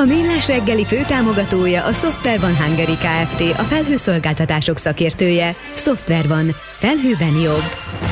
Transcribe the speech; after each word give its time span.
A 0.00 0.04
Millás 0.04 0.46
reggeli 0.46 0.84
főtámogatója 0.84 1.84
a 1.84 1.92
Software 1.92 2.38
van 2.38 2.56
Hungary 2.56 2.96
Kft. 2.96 3.40
A 3.58 3.62
felhőszolgáltatások 3.62 4.78
szakértője. 4.78 5.56
Software 5.74 6.28
van. 6.28 6.54
Felhőben 6.78 7.40
jobb. 7.40 8.09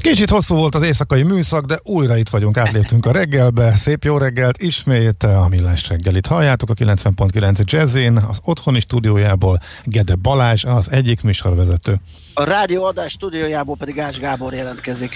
Kicsit 0.00 0.30
hosszú 0.30 0.54
volt 0.54 0.74
az 0.74 0.82
éjszakai 0.82 1.22
műszak, 1.22 1.64
de 1.64 1.78
újra 1.82 2.16
itt 2.16 2.28
vagyunk, 2.28 2.56
átléptünk 2.56 3.06
a 3.06 3.12
reggelbe. 3.12 3.76
Szép 3.76 4.04
jó 4.04 4.18
reggelt, 4.18 4.62
ismét 4.62 5.22
a 5.22 5.46
Millás 5.48 5.88
reggelit 5.88 6.26
halljátok 6.26 6.70
a 6.70 6.74
90.9 6.74 7.64
Jazzin, 7.64 8.16
az 8.16 8.38
otthoni 8.44 8.80
stúdiójából 8.80 9.60
Gede 9.84 10.14
Balázs, 10.14 10.64
az 10.64 10.90
egyik 10.90 11.22
műsorvezető. 11.22 12.00
A 12.34 12.44
rádió 12.44 12.84
adás 12.84 13.12
stúdiójából 13.12 13.76
pedig 13.76 13.98
Ás 13.98 14.18
Gábor 14.18 14.52
jelentkezik. 14.52 15.14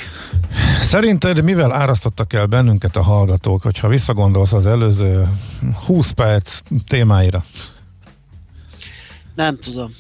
Szerinted 0.81 1.43
mivel 1.43 1.73
árasztottak 1.73 2.33
el 2.33 2.47
bennünket 2.47 2.97
a 2.97 3.03
hallgatók, 3.03 3.63
hogyha 3.63 3.89
visszagondolsz 3.89 4.53
az 4.53 4.67
előző 4.67 5.29
20 5.87 6.11
perc 6.11 6.59
témáira? 6.89 7.45
Nem 9.35 9.59
tudom. 9.59 9.91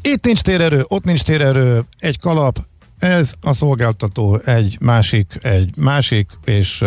Itt 0.00 0.24
nincs 0.24 0.40
térerő, 0.40 0.84
ott 0.88 1.04
nincs 1.04 1.22
térerő, 1.22 1.82
egy 1.98 2.18
kalap, 2.18 2.58
ez 3.02 3.32
a 3.40 3.52
szolgáltató 3.52 4.36
egy 4.44 4.76
másik, 4.80 5.38
egy 5.42 5.76
másik, 5.76 6.30
és 6.44 6.82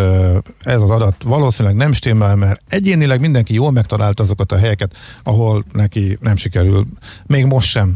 ez 0.64 0.82
az 0.82 0.90
adat 0.90 1.24
valószínűleg 1.24 1.78
nem 1.78 1.94
stimmel, 1.94 2.36
mert 2.36 2.62
egyénileg 2.68 3.20
mindenki 3.20 3.54
jól 3.54 3.72
megtalálta 3.72 4.24
azokat 4.24 4.52
a 4.52 4.58
helyeket, 4.58 4.98
ahol 5.24 5.66
neki 5.72 6.18
nem 6.22 6.38
sikerül, 6.38 6.88
még 7.26 7.46
most 7.46 7.70
sem 7.70 7.96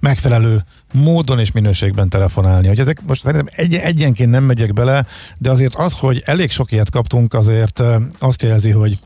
megfelelő 0.00 0.64
módon 0.92 1.38
és 1.38 1.52
minőségben 1.52 2.08
telefonálni. 2.08 2.66
Hogy 2.66 2.80
ezek 2.80 3.02
most 3.06 3.22
szerintem 3.22 3.48
egy, 3.56 3.74
egyenként 3.74 4.30
nem 4.30 4.44
megyek 4.44 4.72
bele, 4.72 5.06
de 5.38 5.50
azért 5.50 5.74
az, 5.74 5.98
hogy 5.98 6.22
elég 6.24 6.50
sok 6.50 6.72
ilyet 6.72 6.90
kaptunk, 6.90 7.34
azért 7.34 7.82
azt 8.18 8.42
jelzi, 8.42 8.70
hogy 8.70 8.98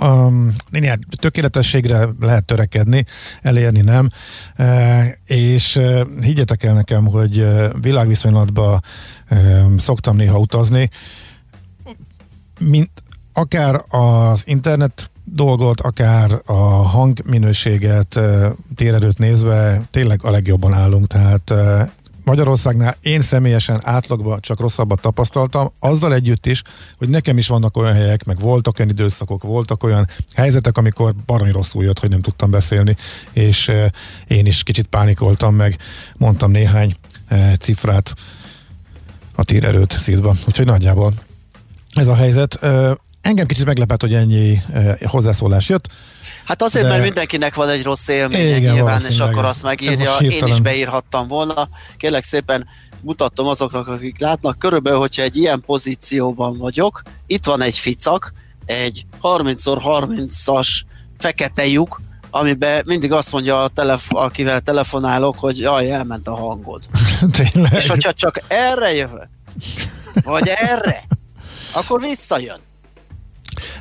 um, 0.00 0.54
tökéletességre 1.18 2.08
lehet 2.20 2.44
törekedni, 2.44 3.04
elérni 3.42 3.80
nem, 3.80 4.08
e, 4.56 5.18
és 5.26 5.76
e, 5.76 6.06
higgyetek 6.20 6.62
el 6.62 6.74
nekem, 6.74 7.06
hogy 7.06 7.46
világviszonylatban 7.80 8.82
e, 9.26 9.64
szoktam 9.76 10.16
néha 10.16 10.38
utazni, 10.38 10.90
mint 12.58 12.90
akár 13.32 13.84
az 13.88 14.42
internet 14.44 15.10
dolgot, 15.24 15.80
akár 15.80 16.40
a 16.44 16.62
hangminőséget 16.82 18.20
térerőt 18.74 19.18
nézve 19.18 19.82
tényleg 19.90 20.24
a 20.24 20.30
legjobban 20.30 20.72
állunk, 20.72 21.06
tehát 21.06 21.52
Magyarországnál 22.30 22.96
én 23.00 23.20
személyesen 23.20 23.80
átlagban 23.84 24.40
csak 24.40 24.60
rosszabbat 24.60 25.00
tapasztaltam, 25.00 25.72
azzal 25.78 26.14
együtt 26.14 26.46
is, 26.46 26.62
hogy 26.98 27.08
nekem 27.08 27.38
is 27.38 27.46
vannak 27.46 27.76
olyan 27.76 27.92
helyek, 27.92 28.24
meg 28.24 28.38
voltak 28.38 28.78
olyan 28.78 28.90
időszakok, 28.90 29.42
voltak 29.42 29.82
olyan 29.82 30.08
helyzetek, 30.34 30.76
amikor 30.76 31.14
baromi 31.26 31.50
rosszul 31.50 31.84
jött, 31.84 31.98
hogy 31.98 32.10
nem 32.10 32.20
tudtam 32.20 32.50
beszélni, 32.50 32.96
és 33.32 33.68
e, 33.68 33.92
én 34.26 34.46
is 34.46 34.62
kicsit 34.62 34.86
pánikoltam 34.86 35.54
meg, 35.54 35.76
mondtam 36.16 36.50
néhány 36.50 36.94
e, 37.28 37.56
cifrát 37.56 38.14
a 39.34 39.44
térerőt 39.44 39.98
szívva. 39.98 40.34
Úgyhogy 40.46 40.66
nagyjából 40.66 41.12
ez 41.94 42.06
a 42.06 42.14
helyzet. 42.14 42.54
E, 42.54 42.98
engem 43.20 43.46
kicsit 43.46 43.66
meglepett, 43.66 44.00
hogy 44.00 44.14
ennyi 44.14 44.62
hozzászólás 45.02 45.68
jött. 45.68 45.88
Hát 46.44 46.62
azért, 46.62 46.84
de... 46.84 46.90
mert 46.90 47.02
mindenkinek 47.02 47.54
van 47.54 47.68
egy 47.68 47.82
rossz 47.82 48.08
élménye 48.08 48.56
Igen, 48.56 48.72
nyilván, 48.72 49.06
és 49.08 49.18
akkor 49.18 49.44
azt 49.44 49.62
megírja, 49.62 50.16
én 50.16 50.46
is 50.46 50.60
beírhattam 50.60 51.28
volna. 51.28 51.68
Kérlek 51.96 52.24
szépen 52.24 52.66
mutatom 53.00 53.46
azoknak, 53.46 53.88
akik 53.88 54.20
látnak, 54.20 54.58
körülbelül, 54.58 54.98
hogyha 54.98 55.22
egy 55.22 55.36
ilyen 55.36 55.62
pozícióban 55.66 56.58
vagyok, 56.58 57.02
itt 57.26 57.44
van 57.44 57.62
egy 57.62 57.78
ficak, 57.78 58.32
egy 58.66 59.06
30x30-as 59.22 60.68
fekete 61.18 61.66
lyuk, 61.66 62.00
amiben 62.30 62.82
mindig 62.86 63.12
azt 63.12 63.32
mondja 63.32 63.62
a 63.62 63.68
telefo- 63.68 64.18
akivel 64.18 64.60
telefonálok, 64.60 65.38
hogy 65.38 65.58
jaj, 65.58 65.92
elment 65.92 66.28
a 66.28 66.34
hangod. 66.34 66.84
Tényleg? 67.52 67.72
És 67.72 67.88
hogyha 67.88 68.12
csak 68.12 68.40
erre 68.48 68.94
jövök, 68.94 69.28
vagy 70.24 70.48
erre, 70.54 71.06
akkor 71.72 72.00
visszajön. 72.00 72.58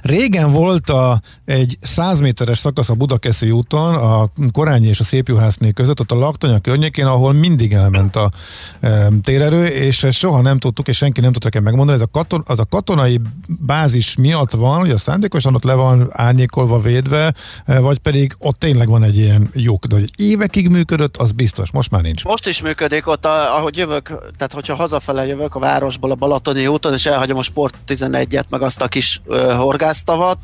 Régen 0.02 0.52
volt 0.52 0.90
a, 0.90 1.22
egy 1.50 1.78
100 1.82 2.20
méteres 2.20 2.58
szakasz 2.58 2.90
a 2.90 2.94
Budakeszi 2.94 3.52
úton, 3.52 3.96
a 3.96 4.30
Korányi 4.52 4.88
és 4.88 5.00
a 5.00 5.04
Szépjuhászné 5.04 5.72
között, 5.72 6.00
ott 6.00 6.12
a 6.12 6.16
Laktonya 6.16 6.60
környékén, 6.60 7.06
ahol 7.06 7.34
mindig 7.34 7.74
elment 7.74 8.16
a 8.16 8.32
e, 8.80 9.08
térerő, 9.24 9.66
és 9.66 10.04
ezt 10.04 10.18
soha 10.18 10.42
nem 10.42 10.58
tudtuk, 10.60 10.88
és 10.88 10.98
senki 10.98 11.22
nem 11.22 11.32
tudta 11.32 11.46
nekem 11.46 11.64
megmondani, 11.64 11.98
ez 11.98 12.04
a 12.04 12.10
katon, 12.12 12.44
az 12.48 12.60
a 12.60 12.66
katonai 12.66 13.22
bázis 13.48 14.16
miatt 14.16 14.52
van, 14.52 14.80
hogy 14.80 14.92
a 14.92 14.98
szándékosan 14.98 15.56
ott 15.56 15.64
le 15.64 15.74
van 15.74 16.10
árnyékolva, 16.12 16.80
védve, 16.80 17.34
e, 17.66 17.80
vagy 17.80 18.00
pedig 18.00 18.36
ott 18.38 18.60
tényleg 18.60 18.88
van 18.88 19.04
egy 19.04 19.18
ilyen 19.18 19.50
lyuk, 19.54 19.86
de 19.86 19.96
hogy 19.96 20.12
évekig 20.16 20.70
működött, 20.70 21.18
az 21.18 21.32
biztos, 21.32 21.72
most 21.72 21.92
már 21.92 22.02
nincs. 22.02 22.24
Most 22.24 22.48
is 22.48 22.62
működik 22.62 23.08
ott, 23.08 23.26
a, 23.26 23.58
ahogy 23.58 23.78
jövök, 23.78 24.08
tehát 24.38 24.54
hogyha 24.54 24.76
hazafele 24.76 25.26
jövök 25.26 25.56
a 25.56 25.60
városból 25.60 26.12
a 26.12 26.16
Balatoni 26.16 26.68
úton, 26.68 26.94
és 26.94 27.06
elhagyom 27.06 27.38
a 27.38 27.44
Sport 27.44 27.76
11-et, 27.88 28.50
meg 28.50 28.62
azt 28.62 28.82
a 28.82 28.88
kis 28.88 29.22
uh, 29.26 29.52
horgásztavat, 29.52 30.38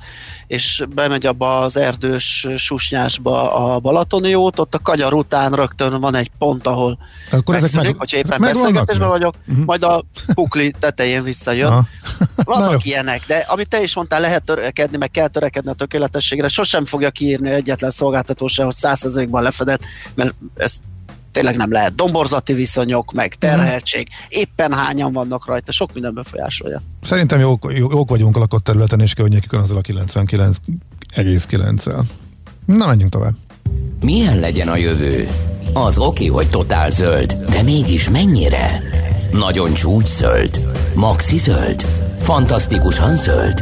és 0.48 0.84
bemegy 0.96 1.26
abba 1.26 1.60
az 1.60 1.78
erdős 1.78 2.48
susnyásba 2.58 3.54
a 3.54 3.80
Balatoni 3.80 4.36
út, 4.36 4.60
ott 4.60 4.76
a 4.76 4.80
kanyar 4.80 5.14
után 5.14 5.52
rögtön 5.52 6.00
van 6.00 6.16
egy 6.16 6.32
pont, 6.38 6.68
ahol 6.68 6.98
Akkor 7.32 7.60
megszűnik, 7.60 7.86
meg, 7.86 7.98
hogyha 7.98 8.18
éppen 8.18 8.42
beszélgetésben 8.42 9.08
vagyok, 9.08 9.34
uh-huh. 9.48 9.66
majd 9.66 9.84
a 9.84 10.04
pukli 10.34 10.74
tetején 10.80 11.24
visszajön. 11.24 11.72
Aha. 11.72 11.86
Vannak 12.44 12.86
ilyenek, 12.86 13.26
de 13.28 13.36
amit 13.38 13.70
te 13.70 13.82
is 13.82 13.96
mondtál, 13.96 14.22
lehet 14.22 14.44
törekedni, 14.44 14.98
meg 14.98 15.12
kell 15.12 15.28
törekedni 15.28 15.70
a 15.70 15.74
tökéletességre, 15.74 16.48
sosem 16.48 16.86
fogja 16.86 17.10
kiírni 17.10 17.50
egyetlen 17.50 17.92
szolgáltató 17.92 18.48
se, 18.48 18.64
hogy 18.64 18.76
százszerzékban 18.76 19.44
lefedett, 19.44 19.82
mert 20.16 20.34
ezt 20.56 20.82
tényleg 21.36 21.56
nem 21.56 21.72
lehet. 21.72 21.96
Domborzati 21.96 22.54
viszonyok, 22.54 23.12
meg 23.12 23.36
terheltség, 23.36 24.08
éppen 24.30 24.74
hányan 24.74 25.14
vannak 25.14 25.46
rajta, 25.46 25.72
sok 25.72 25.94
minden 25.94 26.14
befolyásolja. 26.14 26.82
Szerintem 27.02 27.40
jók, 27.40 27.74
jók 27.76 28.10
vagyunk 28.10 28.36
a 28.36 28.40
lakott 28.40 28.64
területen, 28.64 29.00
és 29.00 29.14
környékükön 29.14 29.60
azzal 29.60 29.78
a 29.78 29.82
99,9-el. 29.82 32.04
Na, 32.66 32.88
menjünk 32.88 33.12
tovább. 33.12 33.34
Milyen 34.02 34.40
legyen 34.40 34.68
a 34.68 34.76
jövő? 34.76 35.28
Az 35.74 35.98
oké, 35.98 36.26
hogy 36.26 36.50
totál 36.50 36.90
zöld, 36.90 37.34
de 37.34 37.62
mégis 37.62 38.10
mennyire? 38.10 38.84
Nagyon 39.32 39.74
csúcs 39.74 40.08
zöld? 40.08 40.60
Maxi 40.94 41.38
zöld? 41.38 41.86
Fantasztikusan 42.20 43.16
zöld? 43.16 43.62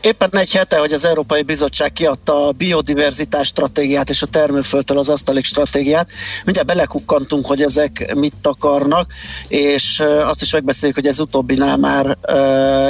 Éppen 0.00 0.28
egy 0.32 0.52
hete, 0.52 0.78
hogy 0.78 0.92
az 0.92 1.04
Európai 1.04 1.42
Bizottság 1.42 1.92
kiadta 1.92 2.46
a 2.46 2.52
biodiverzitás 2.52 3.46
stratégiát 3.46 4.10
és 4.10 4.22
a 4.22 4.26
termőföldtől 4.26 4.98
az 4.98 5.08
asztalik 5.08 5.44
stratégiát. 5.44 6.10
Mindjárt 6.44 6.68
belekukkantunk, 6.68 7.46
hogy 7.46 7.62
ezek 7.62 8.14
mit 8.14 8.34
akarnak, 8.42 9.12
és 9.48 10.02
azt 10.20 10.42
is 10.42 10.52
megbeszéljük, 10.52 10.96
hogy 10.96 11.06
ez 11.06 11.20
utóbbinál 11.20 11.76
már 11.76 12.18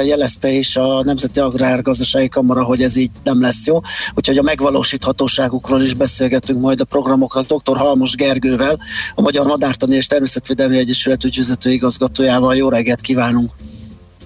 jelezte 0.05 0.49
is 0.49 0.75
a 0.75 1.03
Nemzeti 1.03 1.39
Agrárgazdasági 1.39 2.29
Kamara, 2.29 2.63
hogy 2.63 2.81
ez 2.81 2.95
így 2.95 3.11
nem 3.23 3.41
lesz 3.41 3.65
jó. 3.65 3.79
Úgyhogy 4.15 4.37
a 4.37 4.43
megvalósíthatóságukról 4.43 5.81
is 5.81 5.93
beszélgetünk 5.93 6.61
majd 6.61 6.81
a 6.81 6.85
programoknak 6.85 7.45
dr. 7.45 7.77
Halmos 7.77 8.15
Gergővel, 8.15 8.79
a 9.15 9.21
Magyar 9.21 9.45
Madártani 9.45 9.95
és 9.95 10.07
Természetvédelmi 10.07 10.77
Egyesület 10.77 11.23
ügyvezető 11.23 11.69
igazgatójával. 11.69 12.55
Jó 12.55 12.69
reggelt 12.69 13.01
kívánunk! 13.01 13.51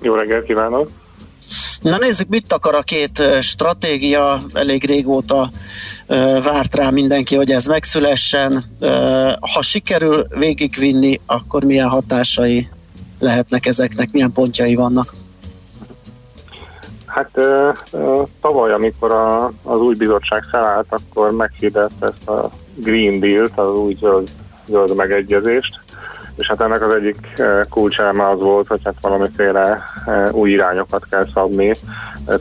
Jó 0.01 0.15
reggelt 0.15 0.45
kívánok! 0.45 1.00
Na 1.81 1.97
nézzük, 1.97 2.27
mit 2.27 2.53
akar 2.53 2.75
a 2.75 2.81
két 2.81 3.23
stratégia, 3.41 4.39
elég 4.53 4.85
régóta 4.85 5.49
várt 6.43 6.75
rá 6.75 6.89
mindenki, 6.89 7.35
hogy 7.35 7.51
ez 7.51 7.65
megszülessen. 7.65 8.63
Ha 9.53 9.61
sikerül 9.61 10.27
végigvinni, 10.29 11.19
akkor 11.25 11.63
milyen 11.63 11.89
hatásai 11.89 12.69
lehetnek 13.19 13.65
ezeknek, 13.65 14.11
milyen 14.11 14.31
pontjai 14.31 14.75
vannak? 14.75 15.13
Hát 17.05 17.31
tavaly, 18.41 18.71
amikor 18.71 19.11
a, 19.11 19.51
az 19.63 19.77
új 19.77 19.95
bizottság 19.95 20.43
felállt, 20.51 20.87
akkor 20.89 21.31
meghirdette 21.31 22.05
ezt 22.05 22.27
a 22.27 22.49
Green 22.75 23.19
Deal-t, 23.19 23.57
az 23.57 23.71
új 23.71 23.97
zöld, 23.99 24.29
zöld 24.67 24.95
megegyezést, 24.95 25.80
és 26.35 26.47
hát 26.47 26.61
ennek 26.61 26.81
az 26.81 26.93
egyik 26.93 27.41
kulcseleme 27.69 28.29
az 28.29 28.41
volt, 28.41 28.67
hogy 28.67 28.81
hát 28.83 28.95
valamiféle 29.01 29.83
új 30.31 30.49
irányokat 30.49 31.05
kell 31.09 31.27
szabni 31.33 31.73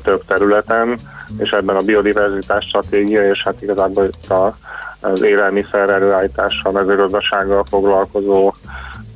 több 0.03 0.25
területen, 0.27 0.99
és 1.39 1.51
ebben 1.51 1.77
a 1.77 1.83
biodiverzitás 1.83 2.65
stratégia, 2.65 3.31
és 3.31 3.43
hát 3.43 3.63
igazából 3.63 4.05
itt 4.05 4.31
a, 4.31 4.57
az 5.01 5.23
élelmiszer 5.23 5.91
előállítással, 5.91 6.73
mezőgazdasággal 6.73 7.65
foglalkozó 7.71 8.53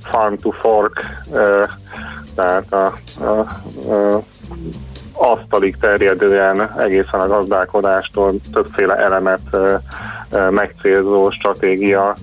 farm 0.02 0.34
to 0.34 0.50
fork, 0.50 1.06
tehát 2.34 2.72
a, 2.72 2.94
a, 3.20 3.38
a 3.94 4.22
asztalig 5.14 5.76
terjedően 5.80 6.78
egészen 6.78 7.20
a 7.20 7.28
gazdálkodástól 7.28 8.34
többféle 8.52 8.96
elemet 8.96 9.56
megcélzó 10.50 11.30
stratégia 11.30 12.14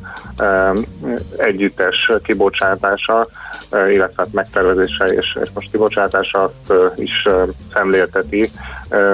együttes 1.38 2.12
kibocsátása, 2.24 3.28
illetve 3.72 4.14
hát 4.16 4.34
megtervezése 4.34 5.08
és, 5.08 5.40
most 5.54 5.72
kibocsátása 5.72 6.44
azt 6.44 6.74
is 6.96 7.28
szemlélteti, 7.74 8.50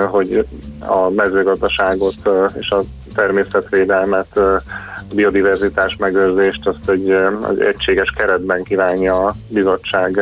hogy 0.09 0.45
a 0.79 1.09
mezőgazdaságot 1.09 2.29
és 2.59 2.69
a 2.69 2.81
természetvédelmet, 3.15 4.39
biodiverzitás 5.15 5.95
megőrzést 5.95 6.67
azt 6.67 6.89
egy, 6.89 7.09
egy 7.49 7.59
egységes 7.59 8.13
keretben 8.17 8.63
kívánja 8.63 9.25
a 9.25 9.33
bizottság 9.49 10.21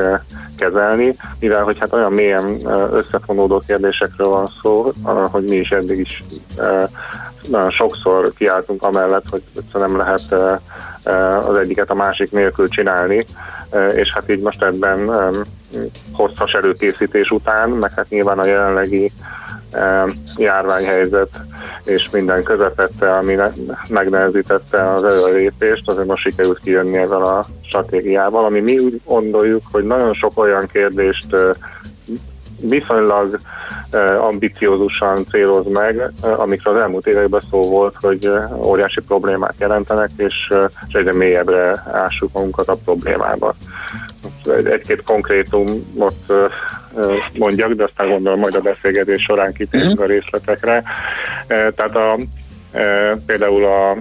kezelni, 0.58 1.16
mivel 1.40 1.64
hogy 1.64 1.80
hát 1.80 1.94
olyan 1.94 2.12
mélyen 2.12 2.68
összefonódó 2.92 3.64
kérdésekről 3.68 4.28
van 4.28 4.52
szó, 4.62 4.92
hogy 5.32 5.44
mi 5.44 5.56
is 5.56 5.70
eddig 5.70 6.00
is 6.00 6.24
nagyon 7.50 7.72
sokszor 7.72 8.34
kiálltunk 8.34 8.84
amellett, 8.84 9.26
hogy 9.30 9.42
nem 9.74 9.98
lehet 9.98 10.36
az 11.48 11.56
egyiket 11.56 11.90
a 11.90 11.96
másik 11.96 12.32
nélkül 12.32 12.68
csinálni, 12.68 13.24
és 13.96 14.14
hát 14.14 14.30
így 14.30 14.42
most 14.42 14.64
ebben 14.64 15.10
hosszas 16.14 16.54
előkészítés 16.54 17.30
után, 17.30 17.70
meg 17.70 17.92
hát 17.96 18.10
nyilván 18.10 18.40
a 18.40 18.46
jelenlegi 18.46 19.12
járványhelyzet 20.36 21.40
és 21.84 22.10
minden 22.10 22.44
közepette, 22.44 23.16
ami 23.16 23.38
megnehezítette 23.90 24.94
az 24.94 25.04
előrépést, 25.04 25.90
azért 25.90 26.08
most 26.08 26.22
sikerült 26.22 26.60
kijönni 26.60 26.98
ezzel 26.98 27.24
a 27.24 27.46
stratégiával, 27.62 28.46
ami 28.46 28.60
mi 28.60 28.80
úgy 28.80 29.02
gondoljuk, 29.06 29.64
hogy 29.72 29.84
nagyon 29.84 30.14
sok 30.14 30.40
olyan 30.40 30.68
kérdést 30.74 31.36
viszonylag 32.60 33.40
ambiciózusan 34.20 35.26
céloz 35.32 35.66
meg, 35.74 36.12
amikről 36.22 36.76
az 36.76 36.82
elmúlt 36.82 37.08
években 37.08 37.42
szó 37.52 37.62
volt, 37.70 37.96
hogy 38.02 38.30
óriási 38.56 39.02
problémát 39.02 39.56
jelentenek, 39.60 40.10
és, 40.18 40.54
egyre 40.92 41.14
mélyebbre 41.14 41.84
ássuk 41.92 42.34
magunkat 42.34 42.68
a 42.68 42.76
problémába. 42.76 43.56
Egy-két 44.64 45.04
konkrétumot 45.04 46.16
mondjak, 47.34 47.74
de 47.74 47.84
aztán 47.84 48.10
gondolom 48.10 48.40
majd 48.40 48.56
a 48.56 48.62
beszélgetés 48.62 49.22
során 49.24 49.54
kitérünk 49.54 49.92
uh-huh. 49.92 50.06
a 50.06 50.12
részletekre. 50.12 50.84
Tehát 51.48 51.96
a, 51.96 52.18
például 53.26 53.66
a 53.66 53.98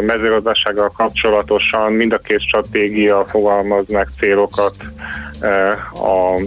mezőgazdasággal 0.00 0.92
kapcsolatosan 0.96 1.92
mind 1.92 2.12
a 2.12 2.18
két 2.18 2.40
stratégia 2.40 3.24
fogalmaz 3.24 3.88
meg 3.88 4.08
célokat 4.18 4.74
a 5.92 6.40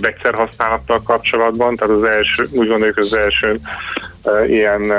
vegyszerhasználattal 0.00 1.02
kapcsolatban, 1.04 1.76
tehát 1.76 1.96
az 1.96 2.02
első, 2.02 2.46
úgy 2.52 2.68
gondoljuk, 2.68 2.96
az 2.96 3.16
első 3.16 3.60
ilyen 4.46 4.92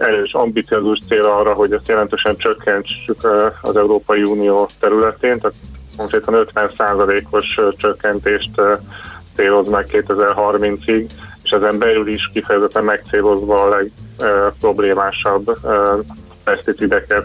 erős, 0.00 0.32
ambiciózus 0.32 0.98
cél 1.08 1.24
arra, 1.24 1.52
hogy 1.52 1.72
ezt 1.72 1.88
jelentősen 1.88 2.36
csökkentsük 2.36 3.16
az 3.62 3.76
Európai 3.76 4.22
Unió 4.22 4.68
területén, 4.80 5.38
tehát 5.40 5.56
konkrétan 5.96 6.46
50%-os 6.54 7.60
csökkentést 7.76 8.50
céloz 9.36 9.68
meg 9.68 9.86
2030-ig, 9.88 11.06
és 11.42 11.50
ezen 11.50 11.78
belül 11.78 12.08
is 12.08 12.30
kifejezetten 12.32 12.84
megcélozva 12.84 13.62
a 13.62 13.68
legproblémásabb 14.18 15.58
peszticideket, 16.44 17.24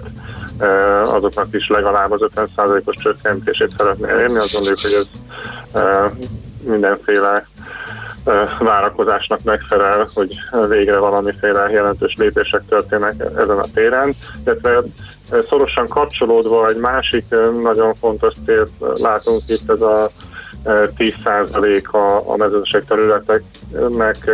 azoknak 1.05 1.47
is 1.51 1.67
legalább 1.67 2.11
az 2.11 2.29
50%-os 2.35 2.95
csökkentését 2.95 3.73
szeretné 3.77 4.09
elérni. 4.09 4.37
Azt 4.37 4.53
gondoljuk, 4.53 4.79
hogy 4.81 4.93
ez 4.93 5.07
mindenféle 6.63 7.47
várakozásnak 8.59 9.39
megfelel, 9.43 10.09
hogy 10.13 10.35
végre 10.67 10.97
valamiféle 10.97 11.69
jelentős 11.69 12.13
lépések 12.17 12.61
történnek 12.69 13.13
ezen 13.37 13.57
a 13.57 13.65
téren. 13.73 14.13
Illetve 14.45 14.81
szorosan 15.47 15.87
kapcsolódva 15.87 16.67
egy 16.67 16.77
másik 16.77 17.25
nagyon 17.61 17.93
fontos 17.93 18.33
célt 18.45 18.71
látunk 18.79 19.41
itt, 19.47 19.69
ez 19.69 19.81
a 19.81 20.07
10% 20.63 21.89
a, 21.91 22.31
a 22.31 22.35
mezőgazdaság 22.37 22.83
területeknek 22.87 24.31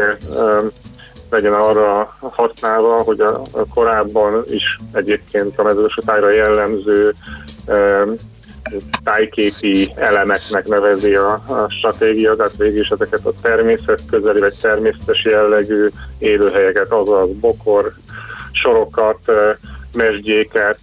legyen 1.30 1.54
arra 1.54 2.18
használva, 2.20 3.02
hogy 3.02 3.20
a, 3.20 3.42
korábban 3.74 4.44
is 4.50 4.78
egyébként 4.92 5.60
a 5.60 5.64
mezőgazdaságra 5.64 6.30
jellemző 6.30 7.14
tájképi 9.04 9.88
elemeknek 9.96 10.68
nevezi 10.68 11.16
a, 11.16 11.32
a 11.34 11.66
stratégia, 11.70 12.36
tehát 12.36 12.58
végül 12.58 12.80
is 12.80 12.90
ezeket 12.90 13.26
a 13.26 13.34
természet 13.42 14.02
közeli 14.10 14.40
vagy 14.40 14.56
természetes 14.62 15.24
jellegű 15.24 15.88
élőhelyeket, 16.18 16.92
azaz 16.92 17.30
bokor, 17.40 17.94
sorokat, 18.52 19.20
mesdjéket 19.96 20.80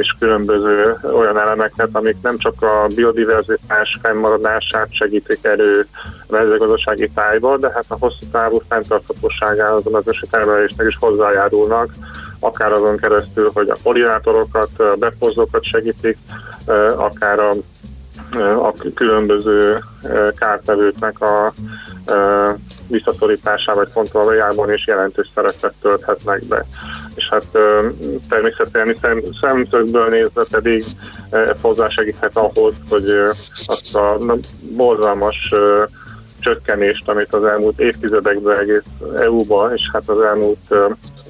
és 0.00 0.14
különböző 0.18 0.98
olyan 1.14 1.38
elemeket, 1.38 1.88
amik 1.92 2.16
nem 2.22 2.38
csak 2.38 2.62
a 2.62 2.86
biodiverzitás 2.94 3.98
fennmaradását 4.02 4.88
segítik 4.90 5.38
elő 5.42 5.86
a 6.26 6.32
mezőgazdasági 6.32 7.10
tájba, 7.14 7.56
de 7.56 7.70
hát 7.74 7.84
a 7.88 7.96
hosszú 7.98 8.26
távú 8.32 8.62
fenntarthatóságához 8.68 9.86
a 9.86 9.90
mezőgazdasági 9.90 10.30
termelésnek 10.30 10.86
is 10.86 10.96
hozzájárulnak, 11.00 11.90
akár 12.38 12.72
azon 12.72 12.96
keresztül, 12.96 13.50
hogy 13.54 13.68
a 13.68 13.76
polinátorokat, 13.82 14.80
a 14.80 14.96
bepozókat 14.98 15.64
segítik, 15.64 16.18
akár 16.96 17.38
a 17.38 17.52
a 18.58 18.72
különböző 18.94 19.84
kártevőknek 20.38 21.20
a 21.20 21.52
visszaszorításában 22.88 23.84
vagy 23.84 23.92
kontrolljában 23.92 24.72
is 24.72 24.86
jelentős 24.86 25.30
szerepet 25.34 25.74
tölthetnek 25.80 26.44
be. 26.44 26.64
És 27.14 27.28
hát 27.28 27.46
természetesen 28.28 28.96
szem, 29.00 29.22
szemszögből 29.40 30.08
nézve 30.08 30.44
pedig 30.50 30.84
hozzásegíthet 31.60 32.36
ahhoz, 32.36 32.74
hogy 32.88 33.10
azt 33.66 33.94
a 33.94 34.18
borzalmas 34.60 35.54
csökkenést, 36.40 37.08
amit 37.08 37.34
az 37.34 37.44
elmúlt 37.44 37.80
évtizedekben 37.80 38.58
egész 38.58 38.82
EU-ban, 39.16 39.72
és 39.74 39.90
hát 39.92 40.08
az 40.08 40.20
elmúlt 40.20 40.74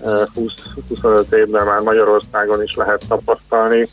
20-25 0.07 1.33
évben 1.33 1.65
már 1.65 1.81
Magyarországon 1.81 2.63
is 2.63 2.75
lehet 2.75 3.05
tapasztalni, 3.09 3.89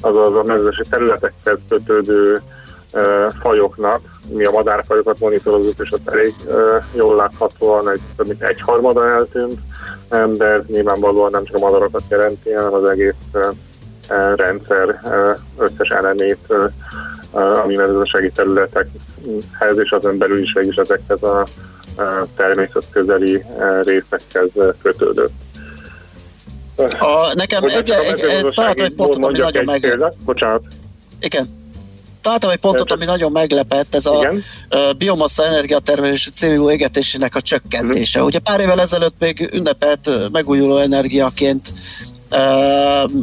azaz 0.00 0.34
a 0.34 0.42
mezősi 0.42 0.82
területekhez 0.90 1.58
kötődő 1.68 2.40
fajoknak, 3.40 4.00
mi 4.28 4.44
a 4.44 4.50
madárfajokat 4.50 5.18
monitorozunk, 5.18 5.78
és 5.78 5.92
ott 5.92 6.10
elég 6.10 6.34
jól 6.94 7.16
láthatóan 7.16 7.90
egy, 7.90 8.00
több 8.16 8.26
mint 8.26 8.42
egy 8.42 8.60
harmada 8.60 9.08
eltűnt, 9.08 9.58
de 10.36 10.62
nyilvánvalóan 10.66 11.30
nem 11.30 11.44
csak 11.44 11.56
a 11.56 11.58
madarakat 11.58 12.02
jelenti, 12.08 12.52
hanem 12.52 12.72
az 12.72 12.86
egész 12.86 13.14
rendszer 14.34 15.00
összes 15.58 15.88
elemét, 15.88 16.54
ami 17.32 17.74
mezőgazdasági 17.74 18.30
területekhez 18.30 19.78
és 19.78 19.90
azon 19.90 20.18
belül 20.18 20.42
is 20.42 20.52
végül 20.52 20.80
ezekhez 20.80 21.22
a 21.22 21.46
természetközeli 22.36 23.44
részekhez 23.82 24.50
kötődött. 24.82 25.32
A, 26.98 27.32
nekem 27.34 27.64
egy, 27.64 27.90
egy, 27.90 28.20
egy, 28.20 28.52
találtam 28.54 28.84
egy 28.84 28.92
pontot, 28.92 29.24
ami 29.24 29.38
nagyon 29.38 29.64
meg... 29.64 29.98
Bocsánat. 30.24 30.62
Igen. 31.20 31.64
Találtam 32.20 32.50
egy 32.50 32.58
pontot, 32.58 32.92
ami 32.92 33.04
nagyon 33.04 33.32
meglepett, 33.32 33.94
ez 33.94 34.06
a 34.06 34.32
biomassa 34.98 35.44
energiatermelés 35.44 36.30
CO 36.34 36.70
égetésének 36.70 37.34
a 37.34 37.40
csökkentése. 37.40 38.18
Uh-huh. 38.18 38.26
Ugye 38.26 38.38
pár 38.38 38.60
évvel 38.60 38.80
ezelőtt 38.80 39.14
még 39.18 39.50
ünnepelt 39.52 40.10
megújuló 40.32 40.76
energiaként 40.76 41.72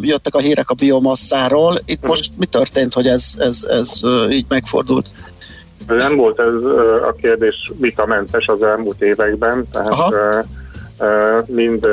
jöttek 0.01 0.35
a 0.35 0.39
hírek 0.39 0.69
a 0.69 0.73
biomasszáról. 0.73 1.75
Itt 1.85 1.95
uh-huh. 1.95 2.09
most 2.09 2.31
mi 2.37 2.45
történt, 2.45 2.93
hogy 2.93 3.07
ez, 3.07 3.33
ez, 3.37 3.65
ez 3.69 4.01
így 4.29 4.45
megfordult? 4.47 5.09
Nem 5.87 6.15
volt 6.15 6.39
ez 6.39 6.53
a 7.07 7.15
kérdés 7.21 7.71
vitamentes 7.77 8.47
az 8.47 8.63
elmúlt 8.63 9.01
években, 9.01 9.67
tehát 9.71 10.13
uh, 10.99 11.47
mind 11.47 11.87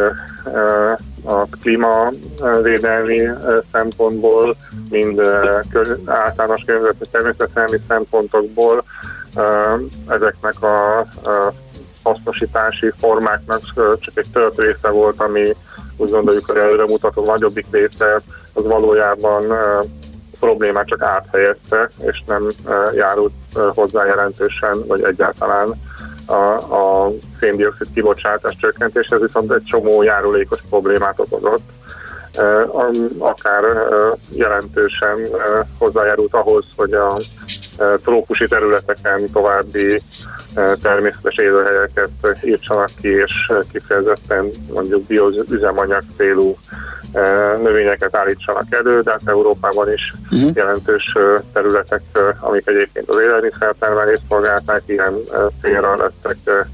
a 1.25 1.47
klímavédelmi 1.61 3.29
szempontból, 3.73 4.57
mind 4.91 5.21
általános 6.05 6.63
környezeti 6.67 7.05
természetesen 7.11 7.81
szempontokból 7.89 8.85
ezeknek 10.09 10.63
a 10.63 11.07
hasznosítási 12.03 12.93
formáknak 12.99 13.61
csak 13.99 14.19
egy 14.19 14.31
tört 14.33 14.61
része 14.61 14.91
volt, 14.91 15.21
ami 15.21 15.55
úgy 15.97 16.11
gondoljuk, 16.11 16.47
hogy 16.47 16.57
előre 16.57 16.85
mutató 16.85 17.25
nagyobbik 17.25 17.67
része 17.71 18.21
az 18.53 18.65
valójában 18.67 19.45
problémát 20.41 20.87
csak 20.87 21.03
áthelyezte, 21.03 21.89
és 22.03 22.23
nem 22.27 22.49
járult 22.95 23.33
hozzá 23.75 24.05
jelentősen, 24.05 24.87
vagy 24.87 25.03
egyáltalán 25.03 25.81
a, 26.31 26.55
a 26.55 27.13
széndiokszid 27.41 27.87
kibocsátás 27.95 28.57
csökkentéshez, 28.61 29.21
viszont 29.21 29.53
egy 29.53 29.65
csomó 29.65 30.03
járulékos 30.03 30.61
problémát 30.69 31.19
okozott, 31.21 31.63
akár 33.19 33.63
jelentősen 34.31 35.19
hozzájárult 35.79 36.35
ahhoz, 36.35 36.65
hogy 36.77 36.93
a 36.93 37.17
trópusi 38.03 38.47
területeken 38.47 39.31
további 39.33 40.03
természetes 40.83 41.37
élőhelyeket 41.37 42.11
írtsanak 42.45 42.91
ki, 43.01 43.09
és 43.09 43.53
kifejezetten 43.73 44.51
mondjuk 44.73 45.03
bioüzemanyag 45.03 46.03
célú 46.17 46.57
növényeket 47.63 48.17
állítsanak 48.17 48.65
elő, 48.71 49.01
de 49.01 49.11
hát 49.11 49.21
Európában 49.25 49.93
is 49.93 50.13
uh-huh. 50.31 50.51
jelentős 50.55 51.17
területek, 51.53 52.03
amik 52.41 52.67
egyébként 52.69 53.09
az 53.09 53.21
élelmiszertermelést 53.21 54.23
szolgálták, 54.29 54.83
ilyen 54.87 55.15
célra 55.63 55.97
lettek 55.97 56.67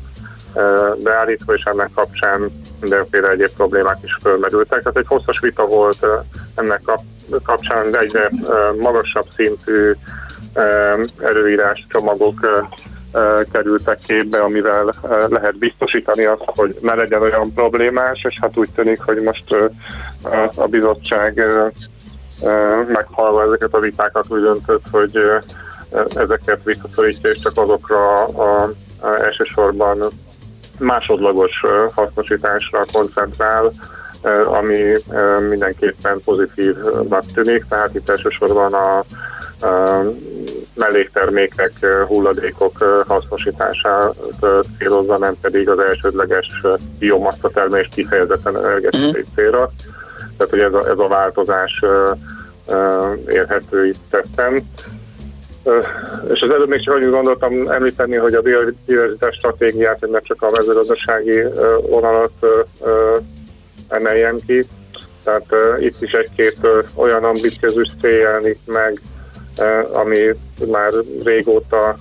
beállítva, 1.02 1.54
és 1.54 1.64
ennek 1.64 1.90
kapcsán 1.94 2.50
mindenféle 2.80 3.28
egyéb 3.28 3.50
problémák 3.56 3.98
is 4.02 4.18
fölmerültek. 4.22 4.78
Tehát 4.78 4.96
egy 4.98 5.06
hosszas 5.08 5.40
vita 5.40 5.66
volt 5.66 6.06
ennek 6.54 6.82
kapcsán, 7.44 7.90
de 7.90 7.98
egyre 7.98 8.30
magasabb 8.80 9.26
szintű 9.36 9.92
erőírás 11.20 11.86
csomagok 11.88 12.64
kerültek 13.52 13.98
képbe, 14.06 14.38
amivel 14.38 14.94
lehet 15.28 15.58
biztosítani 15.58 16.24
azt, 16.24 16.42
hogy 16.44 16.76
ne 16.80 16.94
legyen 16.94 17.22
olyan 17.22 17.52
problémás, 17.52 18.24
és 18.28 18.38
hát 18.40 18.56
úgy 18.56 18.70
tűnik, 18.74 19.00
hogy 19.00 19.22
most 19.22 19.54
a 20.54 20.66
bizottság 20.66 21.42
meghalva 22.86 23.42
ezeket 23.42 23.74
a 23.74 23.80
vitákat 23.80 24.24
úgy 24.28 24.40
döntött, 24.40 24.84
hogy 24.90 25.18
ezeket 26.14 26.60
visszaszorítja, 26.64 27.30
és 27.30 27.38
csak 27.38 27.52
azokra 27.56 28.24
a, 28.24 28.62
a, 29.00 29.22
elsősorban 29.22 30.04
másodlagos 30.78 31.62
hasznosításra 31.94 32.84
koncentrál, 32.92 33.72
ami 34.44 34.92
mindenképpen 35.48 36.20
pozitívnak 36.24 37.24
tűnik, 37.34 37.64
tehát 37.68 37.94
itt 37.94 38.08
elsősorban 38.08 38.74
a, 38.74 38.98
a 39.66 40.02
melléktermékek, 40.76 41.72
hulladékok 42.06 43.04
hasznosítását 43.06 44.14
célozza, 44.78 45.18
nem 45.18 45.34
pedig 45.40 45.68
az 45.68 45.78
elsődleges 45.78 46.60
biomassa 46.98 47.48
termelés 47.48 47.88
kifejezetten 47.94 48.56
energetikai 48.56 49.08
uh-huh. 49.08 49.34
célra. 49.34 49.72
Tehát, 50.36 50.52
hogy 50.52 50.60
ez 50.60 50.72
a, 50.72 50.88
ez 50.88 50.98
a 50.98 51.08
változás 51.08 51.82
érhető 53.28 53.86
itt 53.86 54.00
tetten. 54.10 54.54
És 56.32 56.40
az 56.40 56.50
előbb 56.50 56.68
még 56.68 56.84
csak 56.84 56.94
annyit 56.94 57.10
gondoltam 57.10 57.68
említeni, 57.68 58.16
hogy 58.16 58.34
a 58.34 58.40
biodiverzitás 58.40 59.34
stratégiát, 59.34 59.98
hogy 60.00 60.10
ne 60.10 60.20
csak 60.20 60.42
a 60.42 60.50
mezőgazdasági 60.50 61.42
vonalat 61.82 62.32
emeljen 63.88 64.36
ki. 64.46 64.66
Tehát 65.24 65.46
itt 65.80 66.02
is 66.02 66.12
egy-két 66.12 66.58
olyan 66.94 67.24
ambiciózus 67.24 67.88
cél 68.00 68.18
jelenik 68.18 68.58
meg, 68.64 69.00
ami 69.92 70.34
már 70.70 70.92
régóta 71.24 71.96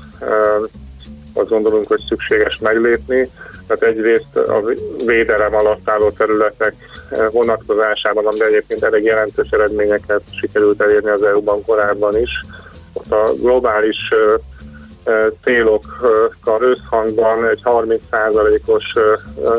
azt 1.34 1.50
gondolunk, 1.50 1.88
hogy 1.88 2.02
szükséges 2.08 2.60
meglépni. 2.60 3.30
Tehát 3.68 3.84
egyrészt 3.84 4.36
a 4.36 4.64
védelem 5.06 5.56
alatt 5.56 5.90
álló 5.90 6.10
területek 6.10 6.76
vonatkozásában, 7.32 8.36
de 8.38 8.46
egyébként 8.46 8.84
elég 8.84 9.04
jelentős 9.04 9.50
eredményeket 9.50 10.22
sikerült 10.40 10.82
elérni 10.82 11.10
az 11.10 11.24
EU-ban 11.24 11.66
korábban 11.66 12.18
is. 12.18 12.42
Ott 12.94 13.12
a 13.12 13.34
globális 13.34 14.10
célokkal 15.44 16.62
összhangban 16.62 17.48
egy 17.48 17.62
30%-os 17.64 18.86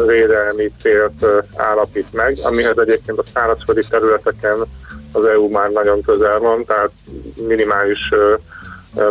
védelmi 0.06 0.72
célt 0.82 1.26
állapít 1.56 2.12
meg, 2.12 2.38
amihez 2.42 2.78
egyébként 2.78 3.18
a 3.18 3.24
szárazföldi 3.34 3.82
területeken 3.90 4.56
az 5.12 5.24
EU 5.26 5.48
már 5.48 5.70
nagyon 5.70 6.02
közel 6.02 6.38
van, 6.38 6.64
tehát 6.64 6.90
minimális 7.46 8.08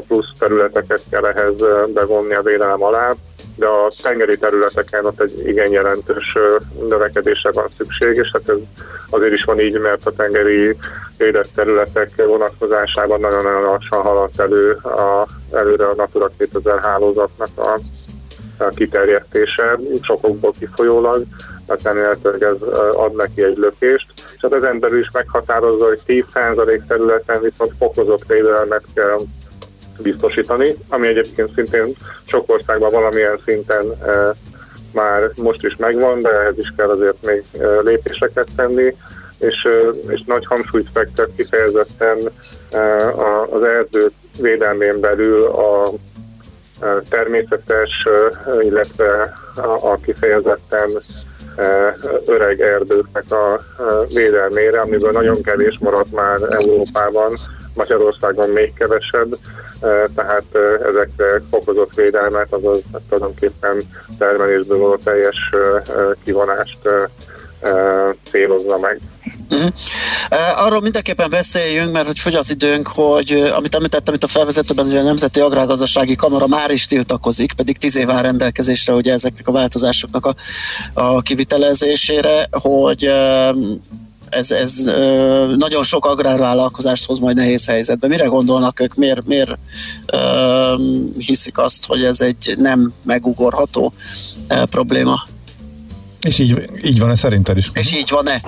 plusz 0.08 0.34
területeket 0.40 1.02
kell 1.10 1.26
ehhez 1.26 1.56
bevonni 1.94 2.34
a 2.34 2.42
védelem 2.42 2.84
alá, 2.84 3.14
de 3.56 3.66
a 3.66 3.92
tengeri 4.02 4.38
területeken 4.38 5.06
ott 5.06 5.22
egy 5.22 5.48
igen 5.48 5.72
jelentős 5.72 6.38
növekedésre 6.90 7.52
van 7.52 7.68
szükség, 7.78 8.16
és 8.16 8.30
hát 8.34 8.50
ez 8.50 8.58
azért 9.10 9.34
is 9.34 9.44
van 9.44 9.60
így, 9.60 9.80
mert 9.80 10.06
a 10.06 10.12
tengeri 10.12 10.78
védett 11.18 11.50
területek 11.56 12.10
vonatkozásában 12.16 13.20
nagyon-nagyon 13.20 13.62
lassan 13.62 14.02
haladt 14.02 14.40
elő 14.40 14.72
a, 14.72 15.28
előre 15.52 15.86
a 15.86 15.96
Natura 15.96 16.32
2000 16.38 16.80
hálózatnak 16.80 17.50
a, 17.56 17.80
a 18.58 18.68
kiterjesztése, 18.76 19.80
sokokból 20.02 20.54
kifolyólag, 20.60 21.24
remélhetőleg 21.84 22.44
ez 22.44 22.62
ad 22.94 23.16
neki 23.16 23.44
egy 23.44 23.58
lökést, 23.58 24.08
és 24.16 24.42
hát 24.42 24.54
ezen 24.54 24.80
belül 24.80 25.00
is 25.00 25.10
meghatározza, 25.14 25.86
hogy 25.86 26.00
10% 26.08 26.82
területen 26.88 27.42
viszont 27.42 27.72
fokozott 27.80 28.28
védelmet 28.28 28.84
kell 28.94 29.18
biztosítani, 30.02 30.76
ami 30.90 31.08
egyébként 31.08 31.54
szintén 31.56 31.94
sok 32.26 32.52
országban 32.52 32.92
valamilyen 32.92 33.40
szinten 33.46 33.86
már 34.94 35.32
most 35.36 35.64
is 35.64 35.76
megvan, 35.76 36.22
de 36.22 36.30
ehhez 36.30 36.58
is 36.58 36.74
kell 36.78 36.90
azért 36.90 37.26
még 37.26 37.44
lépéseket 37.84 38.48
tenni, 38.56 38.96
és, 39.40 39.68
és 40.08 40.24
nagy 40.26 40.46
hangsúlyt 40.46 40.90
fektet 40.94 41.30
kifejezetten 41.36 42.18
az 43.50 43.64
erdő 43.64 44.12
védelmén 44.40 45.00
belül 45.00 45.46
a 45.46 45.94
természetes, 47.10 48.08
illetve 48.62 49.34
a 49.82 49.96
kifejezetten 49.96 50.90
öreg 52.26 52.62
erdőknek 52.62 53.32
a 53.32 53.60
védelmére, 54.14 54.80
amiből 54.80 55.12
nagyon 55.12 55.42
kevés 55.42 55.78
maradt 55.80 56.12
már 56.12 56.40
Európában, 56.50 57.38
Magyarországon 57.74 58.50
még 58.50 58.74
kevesebb, 58.74 59.38
tehát 60.16 60.44
ezekre 60.88 61.42
fokozott 61.52 61.94
védelmet, 61.94 62.54
azaz 62.54 62.82
tulajdonképpen 63.10 63.82
termelésből 64.18 64.78
való 64.78 64.96
teljes 64.96 65.50
kivonást 66.24 66.80
célozza 68.32 68.78
meg. 68.78 69.00
Uh-huh. 69.52 69.72
Arról 70.56 70.82
mindenképpen 70.82 71.30
beszéljünk, 71.30 71.92
mert 71.92 72.08
hogy 72.08 72.20
fogy 72.20 72.34
az 72.34 72.50
időnk, 72.50 72.88
hogy 72.88 73.44
amit 73.56 73.76
említettem 73.76 74.14
itt 74.14 74.24
a 74.24 74.28
felvezetőben, 74.28 74.86
hogy 74.86 74.98
a 74.98 75.04
Nemzeti 75.04 75.40
Agrárgazdasági 75.40 76.16
Kamara 76.16 76.48
már 76.48 76.72
is 76.72 76.86
tiltakozik, 76.86 77.54
pedig 77.54 77.78
tíz 77.78 77.96
év 77.96 78.10
áll 78.10 78.22
rendelkezésre 78.22 78.94
ugye 78.94 79.14
ezeknek 79.14 79.48
a 79.48 79.52
változásoknak 79.52 80.26
a, 80.26 80.36
a 80.94 81.22
kivitelezésére, 81.22 82.48
hogy 82.52 83.10
ez, 84.30 84.52
ez 84.52 84.74
nagyon 85.56 85.84
sok 85.84 86.06
agrárvállalkozást 86.06 87.06
hoz 87.06 87.20
majd 87.20 87.36
nehéz 87.36 87.66
helyzetbe. 87.66 88.08
Mire 88.08 88.26
gondolnak 88.26 88.80
ők, 88.80 88.96
miért, 88.96 89.26
miért 89.26 89.58
hiszik 91.18 91.58
azt, 91.58 91.86
hogy 91.86 92.04
ez 92.04 92.22
egy 92.22 92.54
nem 92.58 92.94
megugorható 93.04 93.94
probléma? 94.48 95.24
És 96.22 96.40
így, 96.40 96.70
így 96.84 97.00
van-e 97.00 97.16
szerinted 97.16 97.58
is? 97.58 97.72
És 97.74 97.94
így 97.94 98.10
van-e? 98.10 98.42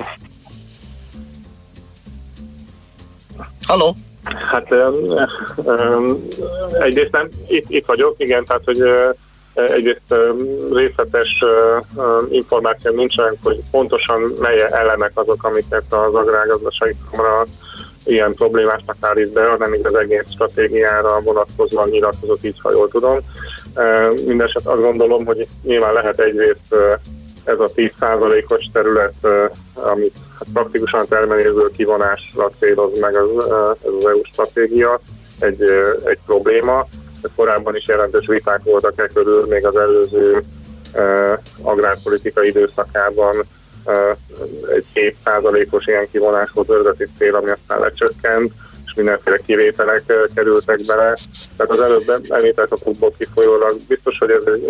Halló? 3.68 3.96
Hát 4.52 4.72
um, 5.58 6.28
egyrészt 6.80 7.12
nem, 7.12 7.28
itt, 7.48 7.66
itt 7.70 7.86
vagyok, 7.86 8.16
igen, 8.18 8.46
tehát 8.46 8.64
hogy 8.66 8.82
uh, 8.82 9.16
egyrészt 9.54 10.16
részletes 10.72 11.44
információ 12.30 12.96
nincsenek, 12.96 13.34
hogy 13.44 13.60
pontosan 13.72 14.22
mely 14.40 14.62
elemek 14.72 15.12
azok, 15.14 15.44
amiket 15.44 15.84
az 15.90 16.16
agrárgazdasági 16.16 16.96
kamara 17.12 17.46
ilyen 18.06 18.34
problémásnak 18.34 18.96
állít 19.00 19.34
be, 19.34 19.48
hanem 19.50 19.74
így 19.74 19.86
az 19.86 19.96
egész 19.96 20.32
stratégiára 20.32 21.20
vonatkozóan 21.22 21.90
nyilatkozott 21.90 22.46
így, 22.46 22.60
ha 22.62 22.72
jól 22.72 22.88
tudom. 22.88 23.20
Mindeneset 24.26 24.66
azt 24.66 24.82
gondolom, 24.82 25.26
hogy 25.26 25.48
nyilván 25.64 25.94
lehet 25.94 26.20
egyrészt 26.20 26.76
ez 27.48 27.60
a 27.60 27.70
10%-os 27.76 28.70
terület, 28.74 29.28
amit 29.74 30.16
hát 30.40 30.48
praktikusan 30.54 31.00
a 31.00 31.06
termelésből 31.06 31.72
kivonásra 31.72 32.50
céloz 32.60 33.00
meg 33.00 33.16
az, 33.16 33.30
ez 33.84 33.92
az 33.98 34.06
EU 34.06 34.24
stratégia, 34.24 35.00
egy, 35.40 35.62
egy 36.04 36.20
probléma. 36.26 36.88
Korábban 37.36 37.76
is 37.76 37.88
jelentős 37.88 38.28
viták 38.28 38.64
voltak 38.64 39.00
e 39.00 39.08
körül, 39.08 39.46
még 39.48 39.66
az 39.66 39.76
előző 39.76 40.44
agrárpolitika 41.62 42.44
időszakában 42.44 43.46
egy 44.76 44.86
7%-os 45.26 45.86
ilyen 45.86 46.08
kivonáshoz 46.12 46.70
eredeti 46.70 47.06
cél, 47.18 47.36
ami 47.36 47.50
aztán 47.50 47.80
lecsökkent, 47.80 48.52
mindenféle 48.98 49.38
kivételek 49.46 50.04
kerültek 50.34 50.80
bele. 50.86 51.18
Tehát 51.58 51.72
az 51.72 51.80
előbb 51.80 52.26
említett 52.30 52.72
okokból 52.72 53.14
kifolyólag 53.18 53.76
biztos, 53.88 54.18
hogy 54.18 54.30
ez 54.30 54.44
egy 54.46 54.68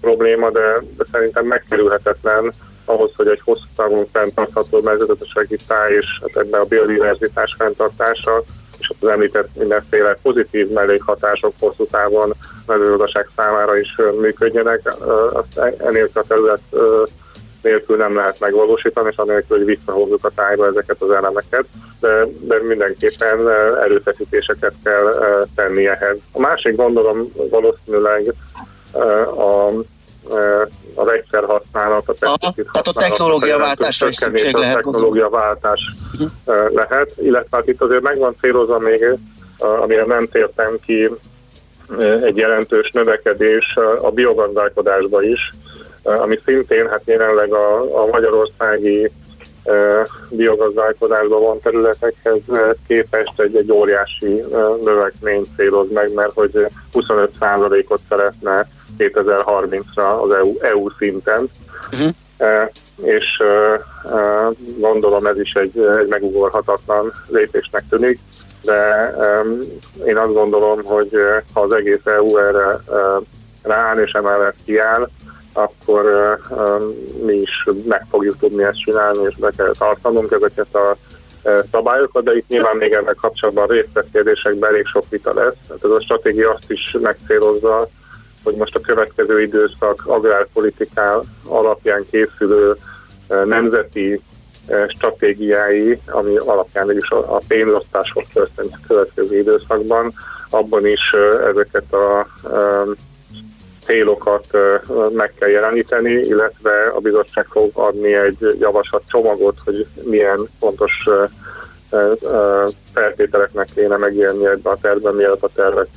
probléma, 0.00 0.50
de, 0.50 0.82
de 0.96 1.04
szerintem 1.12 1.46
megkerülhetetlen 1.46 2.52
ahhoz, 2.84 3.10
hogy 3.16 3.28
egy 3.28 3.40
hosszú 3.44 3.64
távon 3.76 4.06
fenntartható 4.12 4.80
mezőgazdasági 4.80 5.56
táj 5.66 5.92
és 5.92 6.06
hát 6.20 6.44
ebben 6.44 6.60
a 6.60 6.64
biodiverzitás 6.64 7.54
fenntartása 7.58 8.42
és 8.78 8.92
az 9.00 9.08
említett 9.08 9.48
mindenféle 9.54 10.18
pozitív 10.22 10.68
mellékhatások 10.68 11.52
hosszú 11.58 11.86
távon 11.86 12.34
mezőgazdaság 12.66 13.28
számára 13.36 13.78
is 13.78 13.96
működjenek, 14.20 14.94
azt 15.32 15.58
e- 15.58 15.74
enélkül 15.78 16.22
a 16.22 16.24
terület 16.28 16.60
nélkül 17.62 17.96
nem 17.96 18.14
lehet 18.14 18.40
megvalósítani, 18.40 19.08
és 19.10 19.16
anélkül, 19.16 19.56
hogy 19.56 19.66
visszahozzuk 19.66 20.24
a 20.24 20.30
tájba 20.34 20.66
ezeket 20.66 21.02
az 21.02 21.10
elemeket, 21.10 21.64
de, 22.00 22.26
de 22.40 22.62
mindenképpen 22.62 23.48
erőfeszítéseket 23.82 24.74
kell 24.84 25.14
tenni 25.54 25.86
ehhez. 25.86 26.16
A 26.32 26.40
másik 26.40 26.76
gondolom 26.76 27.32
valószínűleg 27.50 28.34
a 29.36 29.70
az 30.94 31.08
egyszer 31.08 31.44
használat, 31.44 32.08
a 32.08 32.12
Tehát 32.12 32.86
a 32.86 32.92
technológiaváltásra 32.92 34.08
is 34.08 34.16
szükség 34.16 34.54
lehet. 34.54 34.76
A 34.76 34.80
technológiaváltás 34.80 35.80
uh-huh. 36.12 36.74
lehet, 36.74 37.12
illetve 37.16 37.56
hát 37.56 37.68
itt 37.68 37.82
azért 37.82 38.02
megvan 38.02 38.36
célozva 38.40 38.78
még, 38.78 39.18
amire 39.58 40.04
nem 40.04 40.26
tértem 40.26 40.78
ki, 40.86 41.10
egy 42.22 42.36
jelentős 42.36 42.90
növekedés 42.90 43.76
a 44.00 44.10
biogazdálkodásba 44.10 45.22
is, 45.22 45.50
ami 46.02 46.38
szintén 46.44 46.88
hát 46.88 47.02
jelenleg 47.04 47.52
a, 47.52 48.00
a 48.02 48.06
magyarországi 48.06 49.10
biogazdálkodásban 50.28 51.42
van 51.42 51.60
területekhez 51.60 52.38
képest 52.86 53.40
egy, 53.40 53.56
egy 53.56 53.72
óriási 53.72 54.44
növekményt 54.82 55.46
céloz 55.56 55.86
meg, 55.92 56.14
mert 56.14 56.32
hogy 56.32 56.66
25%-ot 56.92 58.00
szeretne 58.08 58.68
2030-ra 58.98 60.22
az 60.22 60.30
EU, 60.30 60.54
EU 60.60 60.88
szinten. 60.98 61.50
Uh-huh. 61.92 62.70
És 63.02 63.42
gondolom 64.78 65.26
ez 65.26 65.38
is 65.38 65.54
egy, 65.54 65.78
egy 66.00 66.08
megugorhatatlan 66.08 67.12
lépésnek 67.28 67.84
tűnik, 67.88 68.18
de 68.62 69.10
én 70.06 70.16
azt 70.16 70.32
gondolom, 70.32 70.84
hogy 70.84 71.10
ha 71.54 71.60
az 71.60 71.72
egész 71.72 72.04
EU 72.04 72.36
erre 72.36 72.80
rááll 73.62 73.98
és 73.98 74.12
emellett 74.12 74.56
kiáll, 74.64 75.08
akkor 75.52 76.04
mi 77.24 77.34
is 77.34 77.66
meg 77.84 78.06
fogjuk 78.10 78.38
tudni 78.38 78.62
ezt 78.62 78.82
csinálni, 78.84 79.22
és 79.28 79.36
be 79.36 79.50
kell 79.56 79.72
tartanunk 79.78 80.30
ezeket 80.30 80.74
a 80.74 80.96
szabályokat, 81.72 82.24
de 82.24 82.36
itt 82.36 82.48
nyilván 82.48 82.76
még 82.76 82.92
ennek 82.92 83.14
kapcsolatban 83.14 83.66
részletkérdésekben 83.66 84.70
elég 84.70 84.86
sok 84.86 85.04
vita 85.08 85.34
lesz. 85.34 85.56
Hát 85.68 85.84
ez 85.84 85.90
a 85.90 86.00
stratégia 86.00 86.52
azt 86.52 86.70
is 86.70 86.96
megcélozza, 87.00 87.88
hogy 88.44 88.54
most 88.54 88.76
a 88.76 88.80
következő 88.80 89.42
időszak 89.42 90.02
agrárpolitiká 90.06 91.18
alapján 91.46 92.06
készülő 92.10 92.76
nemzeti 93.44 94.20
stratégiái, 94.88 96.00
ami 96.06 96.36
alapján 96.36 96.96
is 96.96 97.10
a 97.10 97.40
pénzosztás 97.48 98.10
fog 98.12 98.24
történni 98.32 98.72
a 98.72 98.86
következő 98.86 99.38
időszakban, 99.38 100.12
abban 100.50 100.86
is 100.86 101.14
ezeket 101.50 101.92
a 101.92 102.26
célokat 103.90 104.46
meg 105.12 105.32
kell 105.38 105.48
jeleníteni, 105.48 106.12
illetve 106.12 106.92
a 106.94 107.00
bizottság 107.00 107.46
fog 107.50 107.70
adni 107.72 108.14
egy 108.14 108.56
javaslat 108.60 109.02
csomagot, 109.08 109.56
hogy 109.64 109.86
milyen 110.04 110.48
fontos 110.60 111.08
feltételeknek 112.94 113.68
kéne 113.74 113.96
megjelenni 113.96 114.46
ebbe 114.46 114.70
a 114.70 114.78
tervben, 114.80 115.14
mielőtt 115.14 115.42
a 115.42 115.48
tervek 115.54 115.88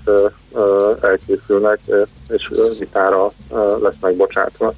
elkészülnek, 1.02 1.80
és 2.30 2.52
vitára 2.80 3.32
lesznek 3.82 4.16
bocsátva. 4.16 4.74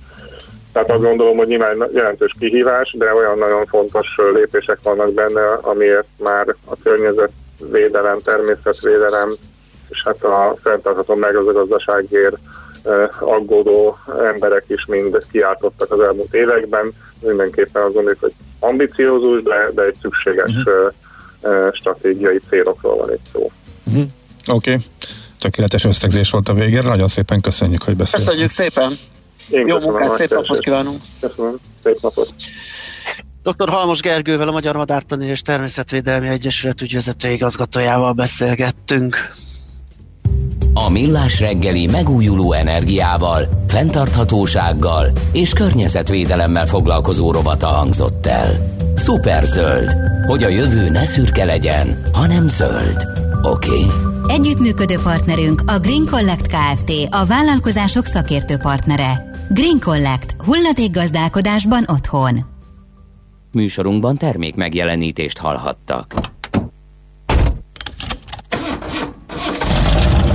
Tehát 0.74 0.92
azt 0.92 1.02
gondolom, 1.02 1.38
hogy 1.38 1.48
nyilván 1.48 1.90
jelentős 1.94 2.32
kihívás, 2.40 2.96
de 2.98 3.14
olyan 3.14 3.38
nagyon 3.38 3.66
fontos 3.66 4.08
lépések 4.34 4.78
vannak 4.84 5.14
benne, 5.14 5.54
amiért 5.62 6.08
már 6.18 6.56
a 6.66 6.76
környezetvédelem, 6.84 8.18
természetvédelem, 8.18 9.36
és 9.90 10.02
hát 10.06 10.24
a 10.24 10.56
fenntartható 10.64 11.16
megazagazdaságért 11.16 12.38
aggódó 13.20 13.98
emberek 14.34 14.64
is 14.68 14.86
mind 14.86 15.18
kiáltottak 15.32 15.92
az 15.92 16.00
elmúlt 16.00 16.34
években. 16.34 16.94
Mindenképpen 17.20 17.84
azt 17.84 17.94
gondoljuk, 17.94 18.22
hogy 18.22 18.34
ambiciózus, 18.60 19.44
de, 19.44 19.72
de 19.74 19.82
egy 19.82 19.98
szükséges 20.02 20.52
uh-huh 20.56 20.94
stratégiai 21.74 22.40
célokról 22.50 22.96
van 22.96 23.14
itt 23.14 23.26
szó. 23.34 23.52
Uh-huh. 23.84 24.04
Oké, 24.48 24.74
okay. 24.74 24.86
tökéletes 25.40 25.84
összegzés 25.84 26.30
volt 26.30 26.50
a 26.50 26.54
végére, 26.54 26.88
nagyon 26.88 27.08
szépen 27.08 27.42
köszönjük, 27.42 27.84
hogy 27.84 27.96
beszéltünk. 27.96 28.30
Köszönjük 28.30 28.52
szépen! 28.52 28.92
Én 29.50 29.68
Jó 29.68 29.80
munkát, 29.80 30.14
szép 30.14 30.30
napot 30.30 30.60
kívánunk! 30.60 31.02
Köszönöm, 31.20 31.56
szép 31.84 32.02
napot! 32.02 32.34
Dr. 33.44 33.70
Halmos 33.70 34.00
Gergővel, 34.00 34.48
a 34.48 34.52
Magyar 34.52 34.76
Madártani 34.76 35.26
és 35.26 35.42
Természetvédelmi 35.42 36.28
Egyesület 36.28 36.82
ügyvezető 36.82 37.30
igazgatójával 37.30 38.14
beszélgettünk. 38.14 39.16
A 40.78 40.90
Millás 40.90 41.40
reggeli 41.40 41.88
megújuló 41.88 42.54
energiával, 42.54 43.48
fenntarthatósággal 43.68 45.12
és 45.32 45.54
környezetvédelemmel 45.54 46.66
foglalkozó 46.66 47.32
rovata 47.32 47.68
hangzott 47.68 48.26
el. 48.26 48.76
Szuperzöld, 48.96 49.96
hogy 50.28 50.44
a 50.44 50.48
jövő 50.48 50.90
ne 50.90 51.06
szürke 51.06 51.46
legyen, 51.46 52.02
hanem 52.14 52.48
zöld. 52.48 53.08
Oké? 53.44 53.70
Okay? 53.70 53.86
Együttműködő 54.28 54.96
partnerünk 55.04 55.64
a 55.66 55.80
Green 55.80 56.06
Collect 56.12 56.48
Kft. 56.48 56.92
A 57.10 57.26
vállalkozások 57.26 58.06
szakértő 58.06 58.58
partnere. 58.58 59.32
Green 59.50 59.80
Collect. 59.80 60.36
gazdálkodásban 60.92 61.86
otthon. 61.88 62.40
Műsorunkban 63.52 64.18
termék 64.18 64.56
megjelenítést 64.56 65.38
hallhattak. 65.38 66.16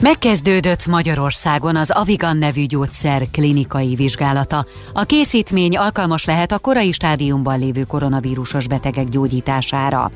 Megkezdődött 0.00 0.86
Magyarországon 0.86 1.76
az 1.76 1.90
Avigan 1.90 2.36
nevű 2.36 2.64
gyógyszer 2.64 3.26
klinikai 3.32 3.94
vizsgálata. 3.94 4.66
A 4.92 5.04
készítmény 5.04 5.76
alkalmas 5.76 6.24
lehet 6.24 6.52
a 6.52 6.58
korai 6.58 6.92
stádiumban 6.92 7.58
lévő 7.58 7.82
koronavírusos 7.84 8.66
betegek 8.66 9.08
gyógyítására. 9.08 10.10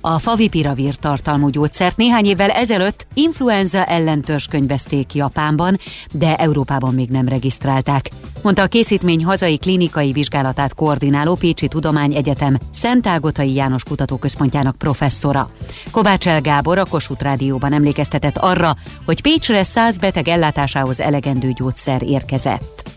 A 0.00 0.18
favipiravir 0.18 0.94
tartalmú 0.94 1.48
gyógyszert 1.48 1.96
néhány 1.96 2.24
évvel 2.24 2.50
ezelőtt 2.50 3.06
influenza 3.14 3.84
ellentörs 3.84 4.46
könyvezték 4.46 5.14
Japánban, 5.14 5.78
de 6.12 6.36
Európában 6.36 6.94
még 6.94 7.08
nem 7.08 7.28
regisztrálták. 7.28 8.10
Mondta 8.42 8.62
a 8.62 8.66
készítmény 8.66 9.24
hazai 9.24 9.58
klinikai 9.58 10.12
vizsgálatát 10.12 10.74
koordináló 10.74 11.34
Pécsi 11.34 11.68
Tudományegyetem 11.68 12.58
Szentágotai 12.72 13.54
János 13.54 13.82
Kutatóközpontjának 13.82 14.76
professzora. 14.76 15.50
Kovács 15.90 16.28
El 16.28 16.40
Gábor 16.40 16.78
a 16.78 16.84
Kossuth 16.84 17.22
Rádióban 17.22 17.72
emlékeztetett 17.72 18.36
arra, 18.36 18.76
hogy 19.04 19.22
Pécsre 19.24 19.62
száz 19.62 19.98
beteg 19.98 20.28
ellátásához 20.28 21.00
elegendő 21.00 21.52
gyógyszer 21.52 22.02
érkezett. 22.02 22.90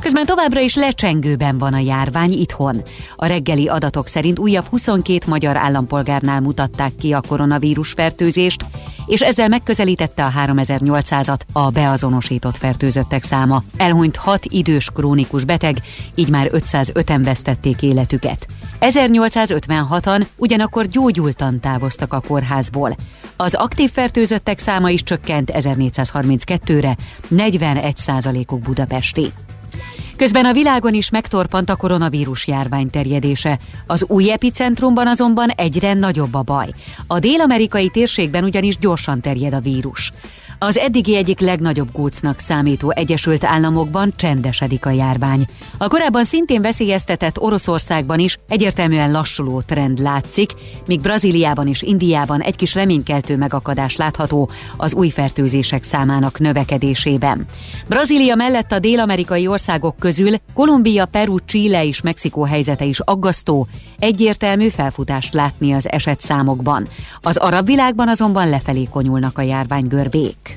Közben 0.00 0.26
továbbra 0.26 0.60
is 0.60 0.74
lecsengőben 0.74 1.58
van 1.58 1.74
a 1.74 1.78
járvány 1.78 2.32
itthon. 2.32 2.82
A 3.16 3.26
reggeli 3.26 3.68
adatok 3.68 4.06
szerint 4.06 4.38
újabb 4.38 4.64
22 4.64 5.18
magyar 5.26 5.56
állampolgárnál 5.56 6.40
mutatták 6.40 6.92
ki 6.96 7.12
a 7.12 7.20
koronavírus 7.28 7.90
fertőzést, 7.90 8.64
és 9.06 9.20
ezzel 9.20 9.48
megközelítette 9.48 10.24
a 10.24 10.32
3800-at 10.46 11.40
a 11.52 11.70
beazonosított 11.70 12.56
fertőzöttek 12.56 13.22
száma. 13.22 13.62
Elhunyt 13.76 14.16
6 14.16 14.44
idős 14.44 14.90
krónikus 14.90 15.44
beteg, 15.44 15.76
így 16.14 16.30
már 16.30 16.50
505-en 16.52 17.20
vesztették 17.24 17.82
életüket. 17.82 18.46
1856-an 18.82 20.26
ugyanakkor 20.36 20.86
gyógyultan 20.86 21.60
távoztak 21.60 22.12
a 22.12 22.20
kórházból. 22.20 22.96
Az 23.36 23.54
aktív 23.54 23.90
fertőzöttek 23.90 24.58
száma 24.58 24.90
is 24.90 25.02
csökkent 25.02 25.50
1432-re, 25.54 26.96
41 27.28 28.46
uk 28.50 28.60
budapesti. 28.60 29.32
Közben 30.16 30.44
a 30.44 30.52
világon 30.52 30.94
is 30.94 31.10
megtorpant 31.10 31.70
a 31.70 31.76
koronavírus 31.76 32.46
járvány 32.46 32.90
terjedése. 32.90 33.58
Az 33.86 34.04
új 34.08 34.30
epicentrumban 34.30 35.06
azonban 35.06 35.48
egyre 35.48 35.94
nagyobb 35.94 36.34
a 36.34 36.42
baj. 36.42 36.68
A 37.06 37.18
dél-amerikai 37.18 37.88
térségben 37.88 38.44
ugyanis 38.44 38.78
gyorsan 38.78 39.20
terjed 39.20 39.54
a 39.54 39.60
vírus. 39.60 40.12
Az 40.64 40.78
eddigi 40.78 41.16
egyik 41.16 41.40
legnagyobb 41.40 41.92
gócnak 41.92 42.38
számító 42.38 42.90
Egyesült 42.90 43.44
Államokban 43.44 44.12
csendesedik 44.16 44.86
a 44.86 44.90
járvány. 44.90 45.46
A 45.76 45.88
korábban 45.88 46.24
szintén 46.24 46.62
veszélyeztetett 46.62 47.40
Oroszországban 47.40 48.18
is 48.18 48.38
egyértelműen 48.48 49.10
lassuló 49.10 49.60
trend 49.60 49.98
látszik, 49.98 50.50
míg 50.86 51.00
Brazíliában 51.00 51.68
és 51.68 51.82
Indiában 51.82 52.40
egy 52.40 52.56
kis 52.56 52.74
reménykeltő 52.74 53.36
megakadás 53.36 53.96
látható 53.96 54.50
az 54.76 54.94
új 54.94 55.08
fertőzések 55.08 55.82
számának 55.82 56.38
növekedésében. 56.38 57.46
Brazília 57.88 58.34
mellett 58.34 58.72
a 58.72 58.78
dél-amerikai 58.78 59.46
országok 59.46 59.96
közül 59.98 60.34
Kolumbia, 60.54 61.06
Peru, 61.06 61.38
Chile 61.44 61.84
és 61.84 62.00
Mexikó 62.00 62.42
helyzete 62.42 62.84
is 62.84 63.00
aggasztó, 63.00 63.66
egyértelmű 63.98 64.68
felfutást 64.68 65.34
látni 65.34 65.72
az 65.72 65.90
esetszámokban. 65.90 66.88
Az 67.20 67.36
arab 67.36 67.66
világban 67.66 68.08
azonban 68.08 68.48
lefelé 68.48 68.88
konyulnak 68.90 69.38
a 69.38 69.42
járvány 69.42 69.86
görbék. 69.86 70.51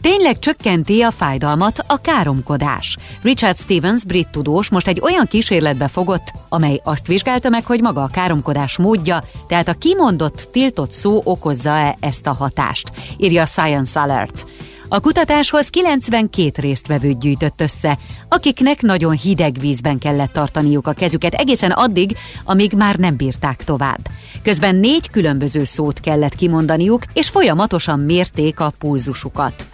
Tényleg 0.00 0.38
csökkenti 0.38 1.02
a 1.02 1.10
fájdalmat 1.10 1.84
a 1.86 2.00
káromkodás. 2.00 2.96
Richard 3.22 3.56
Stevens, 3.56 4.04
brit 4.04 4.28
tudós 4.28 4.70
most 4.70 4.88
egy 4.88 5.00
olyan 5.00 5.26
kísérletbe 5.26 5.88
fogott, 5.88 6.32
amely 6.48 6.80
azt 6.84 7.06
vizsgálta 7.06 7.48
meg, 7.48 7.64
hogy 7.64 7.80
maga 7.80 8.02
a 8.02 8.10
káromkodás 8.12 8.78
módja, 8.78 9.24
tehát 9.46 9.68
a 9.68 9.74
kimondott, 9.74 10.48
tiltott 10.52 10.92
szó 10.92 11.20
okozza-e 11.24 11.96
ezt 12.00 12.26
a 12.26 12.32
hatást, 12.32 12.92
írja 13.16 13.46
Science 13.46 14.00
Alert. 14.00 14.46
A 14.90 15.00
kutatáshoz 15.00 15.68
92 15.68 16.50
résztvevőt 16.60 17.18
gyűjtött 17.18 17.60
össze, 17.60 17.98
akiknek 18.28 18.82
nagyon 18.82 19.12
hideg 19.12 19.56
vízben 19.60 19.98
kellett 19.98 20.32
tartaniuk 20.32 20.86
a 20.86 20.92
kezüket 20.92 21.34
egészen 21.34 21.70
addig, 21.70 22.16
amíg 22.44 22.72
már 22.72 22.96
nem 22.96 23.16
bírták 23.16 23.64
tovább. 23.64 24.08
Közben 24.42 24.74
négy 24.74 25.10
különböző 25.10 25.64
szót 25.64 26.00
kellett 26.00 26.34
kimondaniuk, 26.34 27.02
és 27.12 27.28
folyamatosan 27.28 28.00
mérték 28.00 28.60
a 28.60 28.72
pulzusukat. 28.78 29.66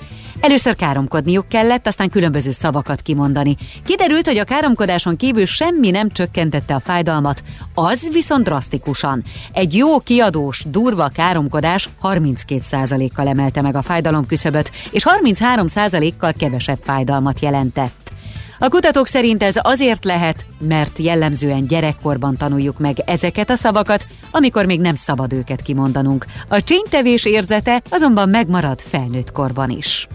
Először 0.44 0.76
káromkodniuk 0.76 1.48
kellett, 1.48 1.86
aztán 1.86 2.10
különböző 2.10 2.50
szavakat 2.50 3.02
kimondani. 3.02 3.56
Kiderült, 3.84 4.26
hogy 4.26 4.38
a 4.38 4.44
káromkodáson 4.44 5.16
kívül 5.16 5.46
semmi 5.46 5.90
nem 5.90 6.10
csökkentette 6.10 6.74
a 6.74 6.80
fájdalmat, 6.80 7.42
az 7.74 8.08
viszont 8.12 8.44
drasztikusan. 8.44 9.24
Egy 9.52 9.74
jó 9.74 9.98
kiadós, 9.98 10.64
durva 10.68 11.08
káromkodás 11.08 11.88
32%-kal 12.02 13.28
emelte 13.28 13.62
meg 13.62 13.74
a 13.74 13.82
fájdalom 13.82 14.26
küszöböt, 14.26 14.70
és 14.90 15.04
33%-kal 15.18 16.32
kevesebb 16.32 16.78
fájdalmat 16.82 17.40
jelentett. 17.40 18.12
A 18.58 18.68
kutatók 18.68 19.06
szerint 19.06 19.42
ez 19.42 19.54
azért 19.58 20.04
lehet, 20.04 20.46
mert 20.58 20.98
jellemzően 20.98 21.66
gyerekkorban 21.66 22.36
tanuljuk 22.36 22.78
meg 22.78 22.98
ezeket 23.06 23.50
a 23.50 23.56
szavakat, 23.56 24.06
amikor 24.30 24.64
még 24.64 24.80
nem 24.80 24.94
szabad 24.94 25.32
őket 25.32 25.62
kimondanunk. 25.62 26.26
A 26.48 26.62
csénytevés 26.62 27.24
érzete 27.24 27.82
azonban 27.88 28.28
megmarad 28.28 28.80
felnőtt 28.80 29.32
korban 29.32 29.70
is. 29.70 30.08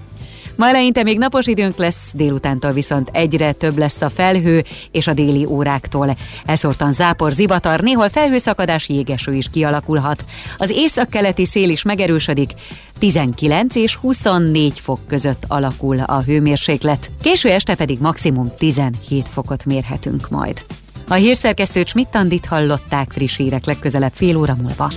Ma 0.59 0.67
eleinte 0.67 1.03
még 1.03 1.17
napos 1.17 1.47
időnk 1.47 1.77
lesz, 1.77 2.11
délutántól 2.13 2.71
viszont 2.71 3.09
egyre 3.11 3.51
több 3.51 3.77
lesz 3.77 4.01
a 4.01 4.09
felhő 4.09 4.63
és 4.91 5.07
a 5.07 5.13
déli 5.13 5.45
óráktól. 5.45 6.17
Eszortan 6.45 6.91
zápor, 6.91 7.31
zivatar, 7.31 7.79
néhol 7.79 8.09
felhőszakadás, 8.09 8.89
jégeső 8.89 9.33
is 9.33 9.49
kialakulhat. 9.49 10.25
Az 10.57 10.69
északkeleti 10.69 11.45
szél 11.45 11.69
is 11.69 11.83
megerősödik, 11.83 12.51
19 12.99 13.75
és 13.75 13.95
24 13.95 14.79
fok 14.79 14.99
között 15.07 15.43
alakul 15.47 15.99
a 15.99 16.21
hőmérséklet. 16.21 17.11
Késő 17.21 17.49
este 17.49 17.75
pedig 17.75 17.99
maximum 17.99 18.51
17 18.57 19.29
fokot 19.29 19.65
mérhetünk 19.65 20.29
majd. 20.29 20.65
A 21.07 21.13
hírszerkesztőt 21.13 21.87
Schmidt-Tandit 21.87 22.45
hallották 22.45 23.11
friss 23.11 23.37
hírek 23.37 23.65
legközelebb 23.65 24.13
fél 24.13 24.37
óra 24.37 24.55
múlva. 24.61 24.91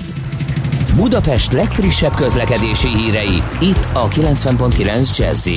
Budapest 0.96 1.52
legfrissebb 1.52 2.14
közlekedési 2.14 2.88
hírei, 2.88 3.42
itt 3.60 3.88
a 3.92 4.08
90.9 4.08 5.16
jazz 5.16 5.48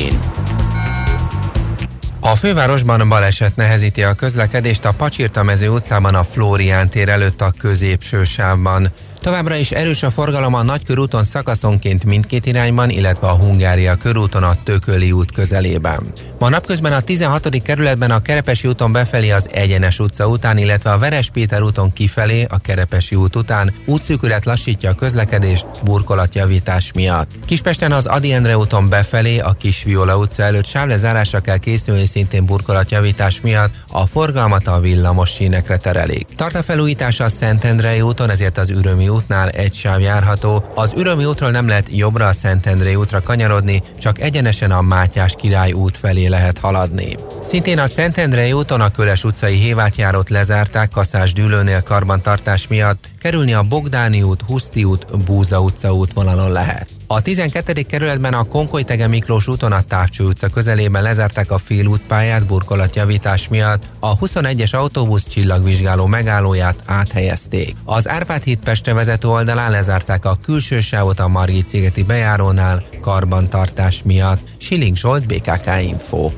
a 2.20 2.36
fővárosban 2.36 3.10
baleset 3.10 3.56
nehezíti 3.56 4.04
a 4.04 4.14
közlekedést 4.14 4.86
a 4.86 4.92
Pacsirta 4.92 5.44
mező 5.44 5.70
utcában 5.70 6.16
a 6.16 6.24
Flórián 6.24 6.90
tér 6.90 7.10
előtt 7.10 7.42
a 7.42 7.54
középső 7.58 8.24
sávban. 8.24 8.90
Továbbra 9.22 9.56
is 9.56 9.72
erős 9.72 10.04
a 10.04 10.10
forgalom 10.10 10.54
a 10.54 10.64
Nagykörúton 10.64 11.24
szakaszonként 11.24 12.06
mindkét 12.06 12.46
irányban, 12.46 12.90
illetve 12.90 13.28
a 13.28 13.36
Hungária 13.36 13.96
körúton 13.96 14.44
a 14.44 14.56
Tököli 14.64 15.12
út 15.12 15.32
közelében. 15.32 16.14
Ma 16.40 16.50
napközben 16.50 16.94
a 16.94 17.00
16. 17.00 17.62
kerületben 17.62 18.12
a 18.12 18.22
Kerepesi 18.22 18.68
úton 18.68 18.92
befelé 18.92 19.30
az 19.32 19.50
Egyenes 19.52 20.00
utca 20.00 20.28
után, 20.28 20.58
illetve 20.58 20.92
a 20.92 20.98
Veres 20.98 21.30
Péter 21.30 21.62
úton 21.62 21.94
kifelé 21.94 22.46
a 22.50 22.58
Kerepesi 22.60 23.16
út 23.16 23.36
után 23.36 23.74
útszűkület 23.86 24.46
lassítja 24.46 24.90
a 24.90 24.96
közlekedést 24.96 25.66
burkolatjavítás 25.84 26.92
miatt. 26.94 27.30
Kispesten 27.46 27.92
az 27.92 28.06
Adi 28.06 28.32
Endre 28.32 28.58
úton 28.58 28.90
befelé 28.90 29.38
a 29.38 29.54
Kisviola 29.54 30.18
utca 30.18 30.44
előtt 30.44 30.66
sávlezárásra 30.66 31.40
kell 31.40 31.58
készülni 31.58 32.06
szintén 32.06 32.46
burkolatjavítás 32.46 33.42
miatt, 33.42 33.74
a 33.88 34.06
forgalmat 34.06 34.68
a 34.68 34.80
villamos 34.80 35.30
sínekre 35.30 35.78
terelik. 35.78 36.28
Tart 36.36 36.56
a 36.56 36.64
felújítása 36.64 37.24
a 37.24 37.30
Szentendrei 37.30 38.02
úton, 38.02 38.30
ezért 38.30 38.58
az 38.58 38.70
Ürömi 38.70 39.08
útnál 39.08 39.50
egy 39.50 39.74
sáv 39.74 40.02
járható. 40.02 40.64
Az 40.76 40.94
Ürömi 40.98 41.26
útról 41.26 41.52
nem 41.52 41.68
lehet 41.68 41.88
jobbra 41.92 42.28
a 42.28 42.34
Szentendrei 42.34 42.96
útra 42.96 43.22
kanyarodni, 43.22 43.84
csak 44.00 44.20
egyenesen 44.20 44.72
a 44.72 44.82
Mátyás 44.82 45.34
király 45.38 45.72
út 45.72 45.98
felé 45.98 46.25
lehet 46.28 46.60
haladni. 46.60 47.18
Szintén 47.44 47.80
a 47.80 47.88
Szentendrei 47.88 48.52
úton 48.52 48.82
a 48.82 48.92
Köles 48.92 49.24
utcai 49.24 49.56
hévátjárót 49.56 50.30
lezárták 50.30 50.90
kaszás 50.90 51.34
dűlőnél 51.34 51.82
karbantartás 51.82 52.68
miatt, 52.68 53.10
kerülni 53.20 53.54
a 53.54 53.64
Bogdáni 53.64 54.22
út, 54.22 54.42
Huszti 54.42 54.84
út, 54.84 55.26
Búza 55.26 55.62
utca 55.62 55.94
útvonalon 55.94 56.52
lehet. 56.52 56.90
A 57.08 57.22
12. 57.22 57.82
kerületben 57.82 58.34
a 58.34 58.44
Konkoly-Tege 58.44 59.08
Miklós 59.08 59.48
úton 59.48 59.72
a 59.72 59.82
Távcső 59.82 60.24
utca 60.24 60.50
közelében 60.50 61.04
lezárták 61.04 61.52
a 61.52 61.58
félútpályát 61.58 62.46
burkolatjavítás 62.46 63.48
miatt, 63.48 63.84
a 64.00 64.18
21-es 64.18 64.76
autóbusz 64.76 65.28
csillagvizsgáló 65.28 66.06
megállóját 66.06 66.84
áthelyezték. 66.86 67.76
Az 67.84 68.08
Árpád 68.08 68.44
híd 68.44 68.60
Pestre 68.60 68.94
vezető 68.94 69.28
oldalán 69.28 69.72
lezárták 69.72 70.26
a 70.26 70.38
külső 70.44 70.80
sávot 70.80 71.20
a 71.20 71.28
Margit 71.28 71.68
szigeti 71.68 72.04
bejárónál 72.04 72.84
karbantartás 73.02 74.02
miatt. 74.04 74.48
Siling 74.58 74.96
Zsolt, 74.96 75.26
BKK 75.26 75.70
Info. 75.82 76.32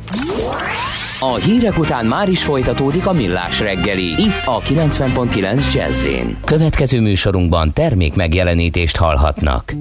A 1.20 1.36
hírek 1.36 1.78
után 1.78 2.06
már 2.06 2.30
is 2.30 2.44
folytatódik 2.44 3.08
a 3.08 3.14
millás 3.14 3.60
reggeli, 3.60 4.06
itt 4.06 4.46
a 4.46 4.60
90.9 4.60 5.74
jazz 5.74 6.08
Következő 6.46 7.02
műsorunkban 7.02 7.74
termék 7.74 8.16
megjelenítést 8.16 8.96
hallhatnak. 8.96 9.74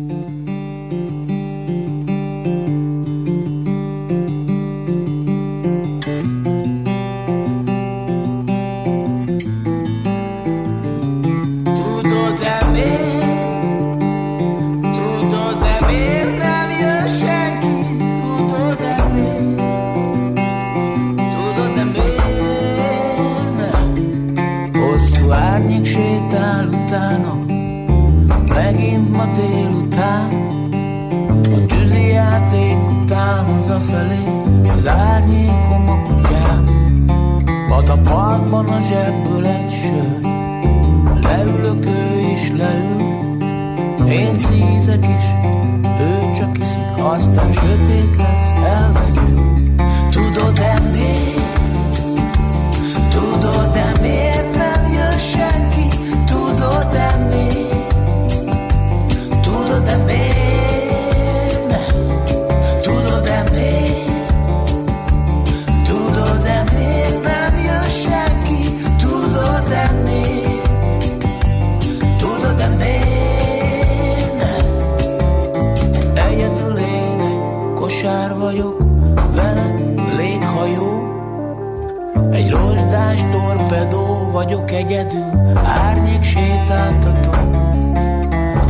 Egyedül, 84.77 85.59
árnyék 85.65 86.23
sétáltató. 86.23 87.31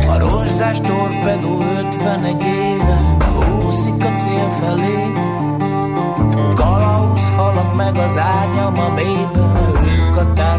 A 0.07 0.17
rozsdás 0.17 0.79
torpedó 0.79 1.57
51 1.79 2.43
éve, 2.43 3.17
úszik 3.67 4.03
a 4.03 4.15
cél 4.17 4.49
felé. 4.59 5.11
Kalauz 6.55 7.29
halak 7.35 7.75
meg 7.75 7.95
az 7.95 8.17
árnyam 8.17 8.73
a 8.77 8.93
mélybe, 8.95 9.39
ők 9.83 10.17
a 10.17 10.33
társaim, 10.33 10.56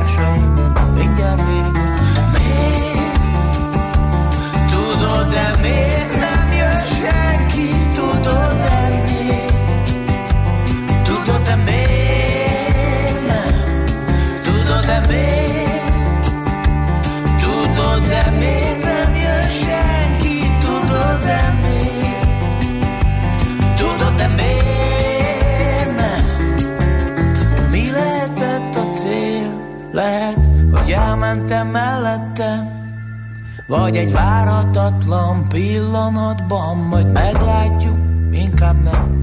Vagy 33.68 33.96
egy 33.96 34.12
várhatatlan 34.12 35.48
pillanatban 35.48 36.76
Majd 36.76 37.12
meglátjuk, 37.12 37.98
inkább 38.32 38.82
nem. 38.82 39.16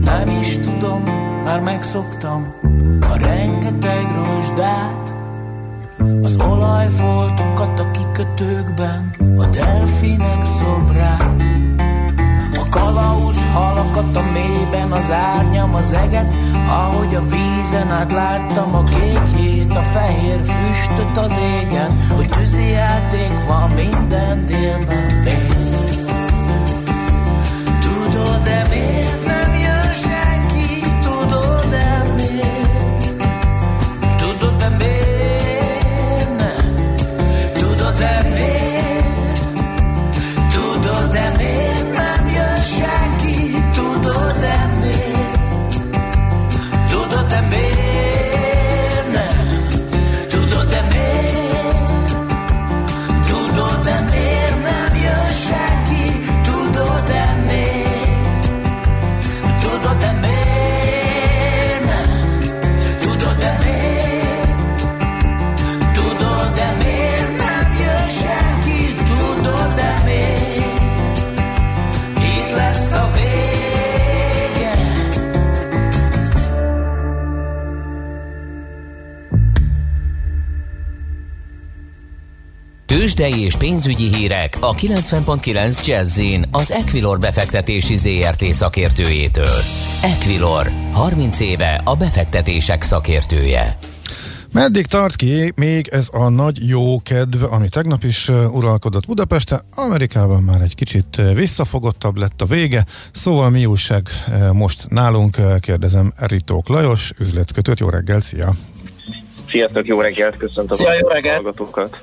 Nem 0.00 0.28
is 0.40 0.58
tudom, 0.58 1.02
már 1.44 1.60
megszoktam 1.60 2.54
A 3.00 3.16
rengeteg 3.16 4.06
rozsdát. 4.24 5.14
Az 6.22 6.36
olajfoltokat 6.36 7.80
a 7.80 7.90
kikötőkben 7.90 9.14
A 9.38 9.46
delfinek 9.46 10.44
szobrát. 10.44 11.42
A 12.56 12.68
kalauz 12.70 13.36
halakat 13.52 14.16
a 14.16 14.22
mélyben, 14.32 14.92
az 14.92 15.10
árnyam, 15.10 15.74
az 15.74 15.92
eget, 15.92 16.34
ahogy 16.68 17.14
a 17.14 17.22
vízen 17.22 17.90
át 17.90 18.12
láttam 18.12 18.74
a 18.74 18.84
kék 18.84 19.26
hét, 19.36 19.72
a 19.72 19.80
fehér 19.80 20.40
füstöt 20.40 21.16
az 21.16 21.38
égen, 21.38 21.96
hogy 22.16 22.33
minden 24.64 25.03
Tőzsdei 83.24 83.44
és 83.44 83.56
pénzügyi 83.56 84.14
hírek 84.14 84.56
a 84.60 84.74
90.9 84.74 85.86
Jazzin 85.86 86.48
az 86.52 86.72
Equilor 86.72 87.18
befektetési 87.18 87.96
ZRT 87.96 88.44
szakértőjétől. 88.44 89.58
Equilor, 90.02 90.70
30 90.92 91.40
éve 91.40 91.80
a 91.84 91.96
befektetések 91.96 92.82
szakértője. 92.82 93.78
Meddig 94.52 94.86
tart 94.86 95.16
ki 95.16 95.52
még 95.56 95.88
ez 95.88 96.08
a 96.12 96.28
nagy 96.28 96.68
jó 96.68 97.02
kedv, 97.02 97.42
ami 97.52 97.68
tegnap 97.68 98.04
is 98.04 98.28
uralkodott 98.28 99.06
Budapesten? 99.06 99.60
Amerikában 99.74 100.42
már 100.42 100.60
egy 100.60 100.74
kicsit 100.74 101.20
visszafogottabb 101.34 102.16
lett 102.16 102.40
a 102.40 102.46
vége, 102.46 102.84
szóval 103.12 103.50
mi 103.50 103.66
újság 103.66 104.08
most 104.52 104.88
nálunk, 104.88 105.36
kérdezem 105.60 106.12
Ritók 106.16 106.68
Lajos, 106.68 107.12
üzletkötőt, 107.18 107.80
jó 107.80 107.88
reggel, 107.88 108.20
szia! 108.20 108.54
Sziasztok, 109.50 109.86
jó 109.86 110.00
reggelt, 110.00 110.36
köszöntöm 110.36 110.76
Szia, 110.76 110.92
jó 111.00 111.08
a 111.08 111.12
reggelt. 111.12 111.34
hallgatókat. 111.34 112.02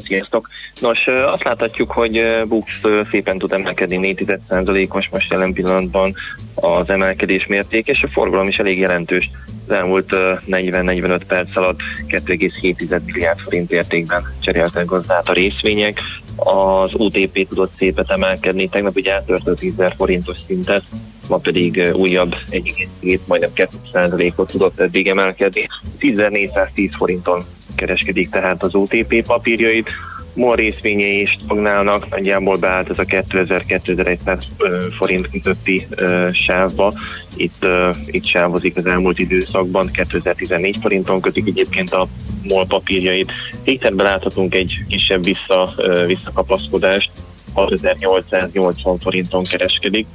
Sziasztok. 0.00 0.48
Nos, 0.80 1.06
azt 1.06 1.44
láthatjuk, 1.44 1.90
hogy 1.90 2.42
Bux 2.46 2.70
szépen 3.10 3.38
tud 3.38 3.52
emelkedni 3.52 4.14
4%-os 4.16 5.08
most 5.08 5.30
jelen 5.30 5.52
pillanatban 5.52 6.14
az 6.54 6.88
emelkedés 6.88 7.46
mérték, 7.46 7.86
és 7.86 8.02
a 8.02 8.08
forgalom 8.12 8.48
is 8.48 8.58
elég 8.58 8.78
jelentős. 8.78 9.30
Az 9.66 9.72
elmúlt 9.72 10.12
ö, 10.12 10.34
40-45 10.46 11.20
perc 11.26 11.56
alatt 11.56 11.80
2,7 12.08 13.04
milliárd 13.04 13.38
forint 13.38 13.70
értékben 13.70 14.34
cseréltek 14.40 14.84
gazdát 14.84 15.28
a 15.28 15.32
részvények. 15.32 16.00
Az 16.36 16.94
OTP 16.94 17.48
tudott 17.48 17.72
szépet 17.76 18.10
emelkedni, 18.10 18.68
tegnap 18.68 18.96
ugye 18.96 19.14
átört 19.14 19.46
a 19.46 19.54
10 19.54 19.72
forintos 19.96 20.36
szintet, 20.46 20.82
ma 21.28 21.36
pedig 21.36 21.90
újabb 21.94 22.34
1,7, 22.50 23.18
majdnem 23.26 23.50
2%-ot 23.54 24.50
tudott 24.50 24.80
eddig 24.80 25.08
emelkedni. 25.08 25.68
10.410 26.00 26.90
forinton 26.96 27.42
kereskedik 27.74 28.30
tehát 28.30 28.62
az 28.62 28.74
OTP 28.74 29.26
papírjait. 29.26 29.90
MOL 30.34 30.56
részvényei 30.56 31.20
is 31.20 31.30
stagnálnak, 31.30 32.08
nagyjából 32.08 32.56
beállt 32.56 32.90
ez 32.90 32.98
a 32.98 33.04
2000-2100 33.04 34.42
ö, 34.56 34.86
forint 34.96 35.30
közötti 35.30 35.86
sávba. 36.30 36.92
Itt, 37.36 37.66
itt 38.06 38.26
sávozik 38.26 38.76
az 38.76 38.86
elmúlt 38.86 39.18
időszakban, 39.18 39.90
2014 39.92 40.76
forinton 40.80 41.20
kötik 41.20 41.46
egyébként 41.46 41.90
a 41.90 42.08
MOL 42.48 42.66
papírjait. 42.66 43.32
Légterben 43.64 44.06
láthatunk 44.06 44.54
egy 44.54 44.72
kisebb 44.88 45.24
vissza, 45.24 45.74
visszakapaszkodást, 46.06 47.10
6880 47.54 48.98
forinton 48.98 49.42
kereskedik. 49.42 50.06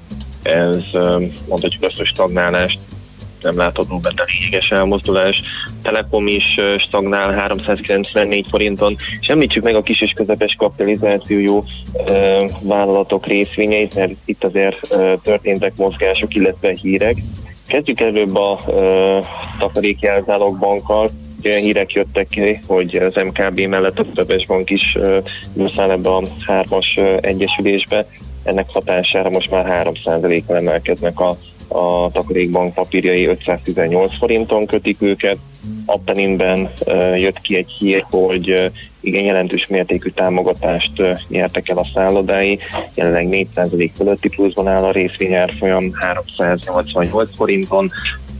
Ez 0.43 0.77
mondhatjuk 1.47 1.83
azt, 1.83 1.97
hogy 1.97 2.07
stagnálást 2.07 2.79
nem 3.41 3.57
látható 3.57 3.97
benne 3.97 4.23
lényeges 4.27 4.71
elmozdulás. 4.71 5.41
Telekom 5.81 6.27
is 6.27 6.59
stagnál 6.77 7.31
394 7.31 8.45
forinton, 8.49 8.95
és 9.19 9.27
említsük 9.27 9.63
meg 9.63 9.75
a 9.75 9.81
kis 9.81 10.01
és 10.01 10.11
közepes 10.11 10.55
kapitalizációjú 10.57 11.63
ö, 12.07 12.45
vállalatok 12.61 13.25
részvényeit, 13.25 13.95
mert 13.95 14.11
itt 14.25 14.43
azért 14.43 14.93
ö, 14.93 15.13
történtek 15.23 15.73
mozgások, 15.75 16.35
illetve 16.35 16.75
hírek. 16.81 17.17
Kezdjük 17.67 17.99
előbb 17.99 18.35
a 18.35 18.59
ö, 18.67 19.19
takarékjelzálók 19.59 20.57
bankkal. 20.57 21.09
Olyan 21.43 21.59
hírek 21.59 21.93
jöttek 21.93 22.27
ki, 22.27 22.59
hogy 22.67 22.95
az 22.95 23.23
MKB 23.23 23.59
mellett 23.59 23.99
a 23.99 24.03
Budapest 24.03 24.47
Bank 24.47 24.69
is 24.69 24.95
ö, 24.95 25.17
beszáll 25.53 25.91
ebbe 25.91 26.09
a 26.09 26.23
hármas 26.45 26.99
egyesülésbe. 27.21 28.07
Ennek 28.43 28.65
hatására 28.73 29.29
most 29.29 29.51
már 29.51 29.83
3%-kal 29.85 30.57
emelkednek 30.57 31.19
a 31.19 31.37
a 31.67 32.11
takarékbank 32.11 32.73
papírjai 32.73 33.25
518 33.25 34.17
forinton 34.17 34.65
kötik 34.65 35.01
őket. 35.01 35.37
Appeninben 35.85 36.69
jött 37.15 37.39
ki 37.41 37.55
egy 37.55 37.69
hír, 37.79 38.05
hogy 38.09 38.71
igen 38.99 39.23
jelentős 39.23 39.67
mértékű 39.67 40.09
támogatást 40.09 40.91
nyertek 41.27 41.69
el 41.69 41.77
a 41.77 41.87
szállodái, 41.93 42.59
jelenleg 42.93 43.47
4% 43.55 43.89
fölötti 43.95 44.29
pluszban 44.29 44.67
áll 44.67 44.83
a 44.83 44.91
részvényárfolyam 44.91 45.91
388 45.93 47.35
forinton. 47.35 47.91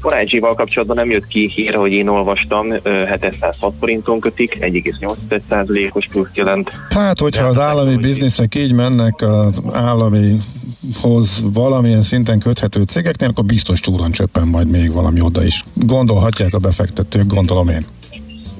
Forágyival 0.02 0.54
kapcsolatban 0.54 0.96
nem 0.96 1.10
jött 1.10 1.28
ki 1.28 1.52
hír, 1.56 1.74
hogy 1.74 1.92
én 1.92 2.08
olvastam, 2.08 2.68
ö, 2.84 3.06
706 3.06 3.74
forinton 3.80 4.20
kötik, 4.20 4.58
1,8%-os 4.60 6.08
plusz 6.08 6.30
jelent. 6.34 6.72
Hát, 6.90 7.20
hogyha 7.20 7.46
az 7.46 7.60
állami 7.60 7.96
bizniszek 7.96 8.56
így 8.56 8.74
mennek 8.74 9.22
az 9.22 9.62
államihoz 9.72 11.44
valamilyen 11.54 12.02
szinten 12.02 12.40
köthető 12.40 12.84
cégeknél, 12.84 13.30
akkor 13.30 13.46
biztos 13.46 13.80
csúran 13.80 14.12
csöppen 14.12 14.48
majd 14.48 14.70
még 14.70 14.92
valami 14.94 15.22
oda 15.22 15.44
is. 15.44 15.64
Gondolhatják 15.74 16.54
a 16.54 16.58
befektetők, 16.58 17.26
gondolom 17.26 17.68
én. 17.68 17.86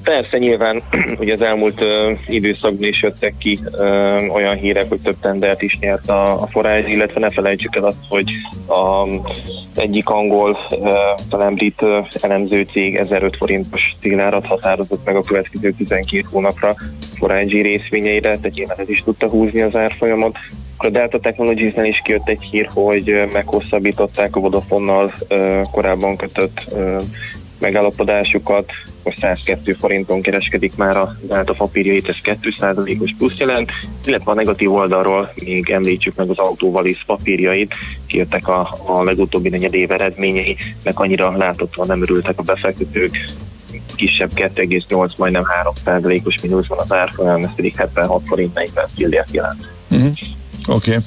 Persze, 0.08 0.38
nyilván 0.38 0.82
ugye 1.22 1.34
az 1.34 1.42
elmúlt 1.42 1.82
uh, 1.82 2.18
időszakban 2.28 2.88
is 2.88 3.02
jöttek 3.02 3.38
ki 3.38 3.60
uh, 3.72 4.36
olyan 4.36 4.56
hírek, 4.56 4.90
hogy 4.90 5.00
több 5.02 5.16
tendert 5.22 5.62
is 5.62 5.78
nyert 5.80 6.10
a, 6.10 6.42
a 6.42 6.48
forráj, 6.48 6.84
illetve 6.88 7.20
ne 7.20 7.30
felejtsük 7.30 7.76
el 7.76 7.84
azt, 7.84 7.98
hogy 8.10 8.32
a, 8.68 9.08
egyik 9.76 10.10
angol, 10.10 10.58
uh, 10.72 10.90
talán 11.30 11.54
brit 11.54 11.82
uh, 11.82 12.06
elemző 12.22 12.68
cég 12.72 12.96
1005 12.96 13.36
forintos 13.38 13.96
célárat 14.00 14.46
határozott 14.46 15.06
meg 15.06 15.16
a 15.16 15.22
következő 15.22 15.74
12 15.78 16.24
hónapra 16.32 16.76
Forage 17.18 17.62
részvényeire, 17.62 18.36
tehát 18.36 18.54
nyilván 18.54 18.80
ez 18.80 18.90
is 18.90 19.04
tudta 19.04 19.30
húzni 19.30 19.62
az 19.62 19.76
árfolyamot. 19.76 20.38
A 20.78 20.90
Delta 20.90 21.20
Technologies-nál 21.20 21.86
is 21.86 22.02
kijött 22.04 22.28
egy 22.28 22.44
hír, 22.52 22.70
hogy 22.74 23.28
meghosszabbították 23.34 24.36
a 24.36 24.40
Vodafone-nal 24.40 25.14
uh, 25.30 25.62
korábban 25.72 26.16
kötött 26.16 26.76
megállapodásukat, 27.60 28.72
most 29.04 29.20
102 29.20 29.76
forinton 29.80 30.22
kereskedik 30.22 30.76
már 30.76 30.98
a 30.98 31.18
Delta 31.22 31.54
papírjait, 31.54 32.10
ez 32.10 32.16
2%-os 32.24 33.12
plusz 33.18 33.38
jelent, 33.38 33.72
illetve 34.06 34.32
a 34.32 34.36
negatív 34.36 34.74
oldalról 34.74 35.32
még 35.44 35.70
említsük 35.70 36.16
meg 36.16 36.30
az 36.30 36.38
autóvalisz 36.38 37.04
papírjait, 37.06 37.74
kijöttek 38.08 38.48
a, 38.48 38.70
a 38.86 39.04
legutóbbi 39.04 39.50
negyed 39.50 39.74
év 39.74 39.92
eredményei, 39.92 40.58
meg 40.84 40.94
annyira 41.00 41.38
láthatóan 41.38 41.88
nem 41.88 42.02
örültek 42.02 42.40
a 42.40 42.44
befektetők, 42.44 43.26
kisebb 43.96 44.32
2,8, 44.36 45.18
majdnem 45.18 45.44
3%-os 45.64 46.42
mínusz 46.42 46.68
van 46.68 46.80
az 46.80 46.92
árfolyam, 46.92 47.44
ez 47.44 47.56
pedig 47.56 47.76
76 47.76 48.22
forint 48.26 48.54
40 48.54 48.88
fillért 48.96 49.32
jelent. 49.32 49.68
Uh-huh. 49.92 50.12
Oké. 50.68 50.90
Okay. 50.90 51.04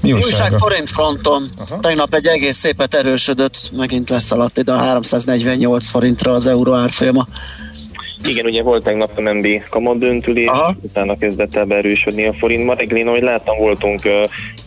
Mi 0.00 0.12
újság 0.12 0.52
forint 0.52 0.90
fronton. 0.90 1.48
Aha. 1.58 1.80
Tegnap 1.80 2.14
egy 2.14 2.26
egész 2.26 2.56
szépet 2.56 2.94
erősödött, 2.94 3.70
megint 3.76 4.10
leszaladt 4.10 4.58
ide 4.58 4.72
a 4.72 4.76
348 4.76 5.88
forintra 5.88 6.32
az 6.32 6.46
euró 6.46 6.74
árfolyama. 6.74 7.26
Igen, 8.28 8.46
ugye 8.46 8.62
volt 8.62 8.84
tegnap 8.84 9.10
a 9.16 9.20
MB 9.20 9.46
kamadöntülés, 9.70 10.46
Aha. 10.46 10.74
utána 10.82 11.18
kezdett 11.18 11.54
el 11.54 11.64
beerősödni 11.64 12.26
a 12.26 12.32
forint. 12.32 12.64
Ma 12.64 12.74
reggel, 12.74 13.06
ahogy 13.06 13.22
láttam, 13.22 13.58
voltunk 13.58 14.00
uh, 14.04 14.12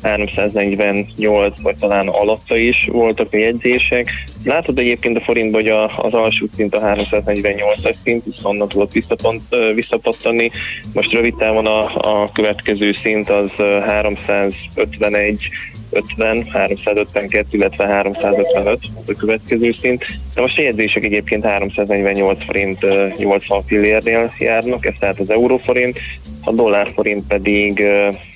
348, 0.02 1.62
vagy 1.62 1.76
talán 1.76 2.08
alatta 2.08 2.58
is 2.58 2.88
voltak 2.92 3.28
a 3.32 3.38
jegyzések. 3.38 4.12
Látod 4.44 4.80
egyébként 4.80 5.18
a 5.18 5.22
forintban, 5.22 5.62
hogy 5.62 5.72
a, 5.72 5.84
az 5.98 6.14
alsó 6.14 6.48
szint 6.56 6.76
a 6.76 6.82
348-as 6.82 7.96
szint, 8.04 8.24
viszont 8.26 8.68
tudott 8.68 8.92
visszapont, 8.92 9.42
visszapattani. 9.76 10.52
Most 10.94 11.12
rövid 11.12 11.36
távon 11.36 11.66
a, 11.66 11.96
a 11.96 12.32
következő 12.34 12.92
szint 13.04 13.30
az 13.30 13.52
uh, 13.58 13.86
351 13.86 15.50
50, 15.92 16.48
352, 16.52 17.48
illetve 17.52 17.86
355 17.86 18.80
a 19.08 19.14
következő 19.18 19.76
szint. 19.82 20.06
De 20.36 20.42
most 20.42 20.58
jegyzések 20.58 21.04
egyébként 21.04 21.46
348 21.46 22.44
forint 22.46 22.86
80 23.18 23.64
fillérnél 23.66 24.34
járnak, 24.40 24.86
ez 24.86 24.94
tehát 25.00 25.20
az 25.20 25.30
euróforint, 25.30 26.00
a 26.44 26.52
dollárforint 26.52 27.28
pedig 27.28 27.84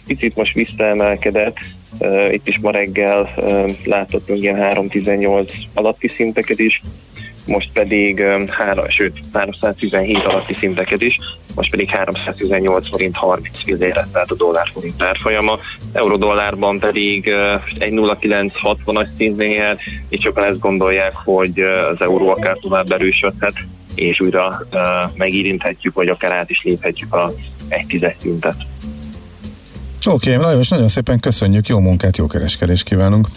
picit 0.07 0.35
most 0.35 0.53
visszaemelkedett, 0.53 1.57
itt 2.31 2.47
is 2.47 2.59
ma 2.59 2.71
reggel 2.71 3.33
látottunk 3.83 4.41
ilyen 4.41 4.55
318 4.55 5.53
alatti 5.73 6.07
szinteket 6.07 6.59
is, 6.59 6.81
most 7.45 7.69
pedig 7.73 8.23
három, 8.49 8.89
sőt, 8.89 9.19
317 9.33 10.17
alatti 10.17 10.53
szinteket 10.53 11.01
is, 11.01 11.17
most 11.55 11.69
pedig 11.69 11.89
318 11.89 12.87
forint 12.89 13.15
30 13.15 13.57
fillére, 13.63 14.07
a 14.13 14.33
dollár 14.37 14.69
forint 14.73 15.03
árfolyama. 15.03 15.59
Euró-dollárban 15.93 16.79
pedig 16.79 17.27
egy 17.77 17.93
0,960-as 17.93 19.07
szintnél, 19.17 19.77
és 20.09 20.21
sokan 20.21 20.43
ezt 20.43 20.59
gondolják, 20.59 21.15
hogy 21.15 21.59
az 21.59 22.01
euró 22.01 22.29
akár 22.29 22.57
tovább 22.61 22.91
erősödhet, 22.91 23.53
és 23.95 24.19
újra 24.19 24.67
megérinthetjük, 25.15 25.93
vagy 25.93 26.07
akár 26.07 26.31
át 26.31 26.49
is 26.49 26.61
léphetjük 26.63 27.13
a 27.13 27.31
egy 27.67 27.85
tízes 27.87 28.15
szintet. 28.17 28.55
Oké, 30.05 30.35
okay, 30.35 30.45
Lajos, 30.45 30.67
nagyon 30.67 30.87
szépen 30.87 31.19
köszönjük, 31.19 31.67
jó 31.67 31.79
munkát, 31.79 32.17
jó 32.17 32.27
kereskedést 32.27 32.83
kívánunk! 32.83 33.27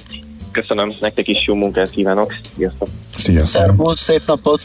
Köszönöm, 0.52 0.92
nektek 1.00 1.28
is 1.28 1.46
jó 1.46 1.54
munkát 1.54 1.90
kívánok. 1.90 2.34
Sziasztok! 2.56 2.88
Sziasztok! 3.16 3.62
Szervusz, 3.62 4.00
szép 4.00 4.22
napot! 4.26 4.62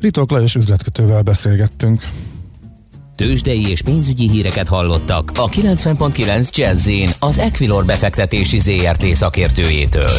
Ritok 0.00 0.30
Lajos 0.30 0.54
üzletkötővel 0.54 1.22
beszélgettünk. 1.22 2.02
Tőzsdei 3.16 3.70
és 3.70 3.82
pénzügyi 3.82 4.28
híreket 4.28 4.68
hallottak 4.68 5.30
a 5.34 5.48
90.9 5.48 6.56
jazz 6.56 6.90
az 7.18 7.38
Equilor 7.38 7.84
befektetési 7.84 8.58
ZRT 8.58 9.04
szakértőjétől. 9.04 10.16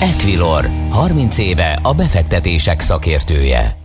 Equilor, 0.00 0.70
30 0.90 1.38
éve 1.38 1.78
a 1.82 1.94
befektetések 1.94 2.80
szakértője. 2.80 3.76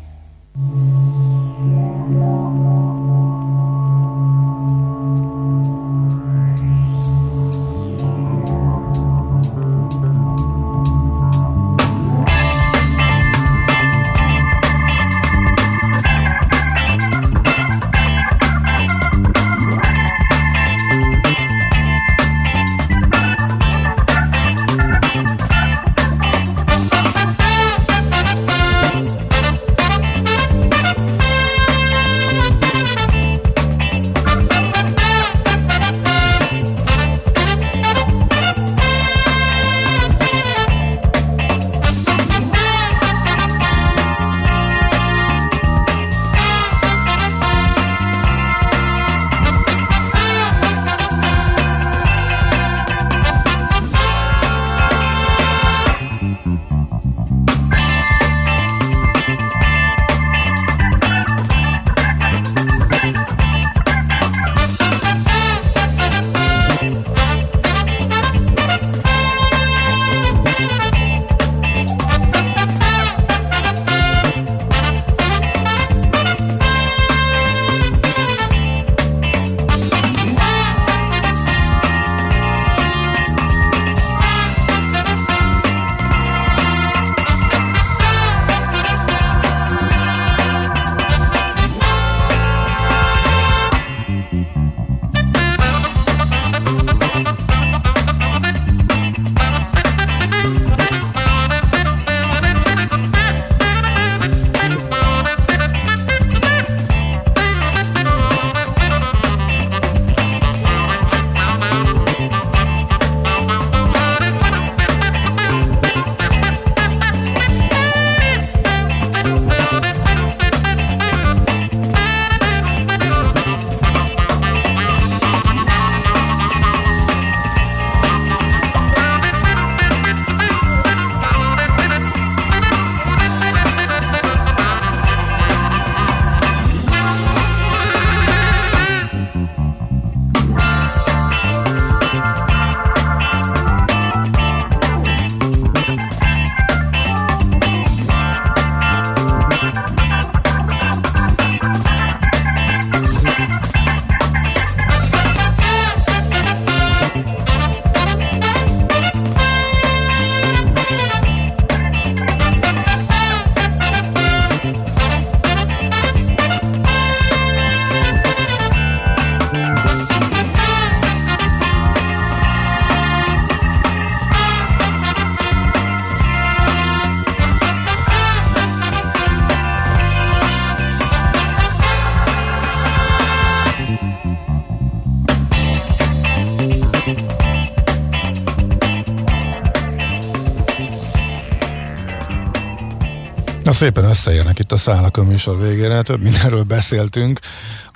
Szépen 193.78 194.04
összeérnek 194.04 194.60
itt 194.60 194.72
a 194.72 194.78
szálak 194.78 195.18
a 195.18 195.24
műsor 195.24 195.62
végére, 195.62 196.02
több 196.02 196.22
mindenről 196.22 196.64
beszéltünk. 196.64 197.40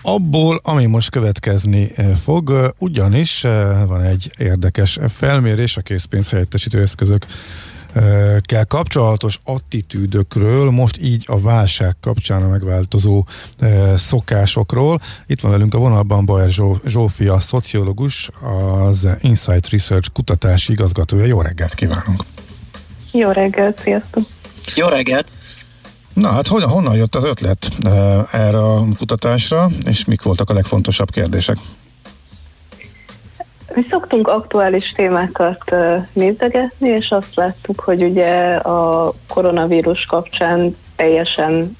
Abból, 0.02 0.60
ami 0.64 0.86
most 0.86 1.10
következni 1.10 1.92
eh, 1.96 2.16
fog, 2.24 2.52
eh, 2.52 2.70
ugyanis 2.78 3.44
eh, 3.44 3.86
van 3.88 4.02
egy 4.02 4.32
érdekes 4.38 5.00
felmérés 5.10 5.78
a 5.78 5.82
készpénz 5.82 6.30
helyettesítő 6.30 6.82
eszközök 6.82 7.26
kell 8.42 8.64
kapcsolatos 8.64 9.40
attitűdökről, 9.44 10.70
most 10.70 11.02
így 11.02 11.24
a 11.28 11.40
válság 11.40 11.96
kapcsán 12.02 12.44
a 12.44 12.48
megváltozó 12.48 13.26
szokásokról. 13.98 15.02
Itt 15.28 15.40
van 15.40 15.52
velünk 15.52 15.74
a 15.74 15.78
vonalban 15.78 16.26
Bajer 16.26 16.50
Zsófia, 16.86 17.40
szociológus, 17.40 18.30
az 18.82 19.08
Insight 19.22 19.70
Research 19.70 20.10
kutatási 20.14 20.72
igazgatója. 20.72 21.26
Jó 21.26 21.42
reggelt 21.42 21.74
kívánunk! 21.74 22.24
Jó 23.12 23.32
reggelt, 23.32 23.80
sziasztok! 23.80 24.26
Jó 24.76 24.88
reggelt! 24.88 25.32
Na 26.14 26.32
hát 26.32 26.48
honnan, 26.48 26.70
honnan 26.70 26.96
jött 26.96 27.16
az 27.16 27.24
ötlet 27.24 27.68
erre 28.32 28.58
a 28.58 28.84
kutatásra, 28.98 29.70
és 29.86 30.06
mik 30.06 30.22
voltak 30.22 30.50
a 30.50 30.54
legfontosabb 30.54 31.10
kérdések? 31.10 31.58
Mi 33.74 33.86
szoktunk 33.90 34.28
aktuális 34.28 34.92
témákat 34.92 35.76
nézegetni, 36.14 36.90
és 36.90 37.12
azt 37.12 37.36
láttuk, 37.36 37.80
hogy 37.80 38.04
ugye 38.04 38.56
a 38.56 39.14
koronavírus 39.28 40.06
kapcsán 40.06 40.78
teljesen 40.96 41.78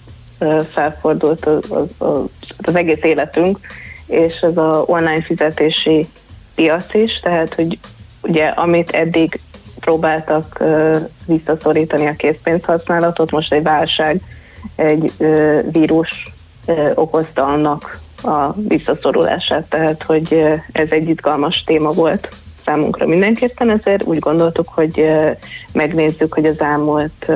felfordult 0.72 1.46
az, 1.46 1.72
az, 1.72 1.96
az, 1.98 2.20
az 2.58 2.76
egész 2.76 3.04
életünk, 3.04 3.60
és 4.06 4.34
ez 4.42 4.58
a 4.58 4.84
online 4.86 5.22
fizetési 5.22 6.08
piac 6.56 6.94
is, 6.94 7.20
tehát 7.20 7.54
hogy 7.54 7.80
ugye 8.22 8.46
amit 8.46 8.90
eddig 8.90 9.40
próbáltak 9.82 10.64
visszaszorítani 11.28 12.08
a 12.08 12.16
készpénzhasználatot, 12.16 13.32
most 13.32 13.54
egy 13.54 13.64
válság, 13.64 14.22
egy 14.76 15.12
vírus 15.72 16.34
okozta 16.96 17.44
annak 17.44 18.00
a 18.24 18.54
visszaszorulását, 18.54 19.66
tehát 19.70 20.04
hogy 20.04 20.44
ez 20.72 20.88
egy 20.90 21.10
izgalmas 21.10 21.64
téma 21.64 21.92
volt 21.92 22.30
számunkra 22.66 23.06
mindenképpen, 23.06 23.70
ezért 23.70 24.04
úgy 24.04 24.20
gondoltuk, 24.20 24.68
hogy 24.68 25.06
megnézzük, 25.74 26.34
hogy 26.34 26.46
az 26.46 26.60
elmúlt 26.60 27.32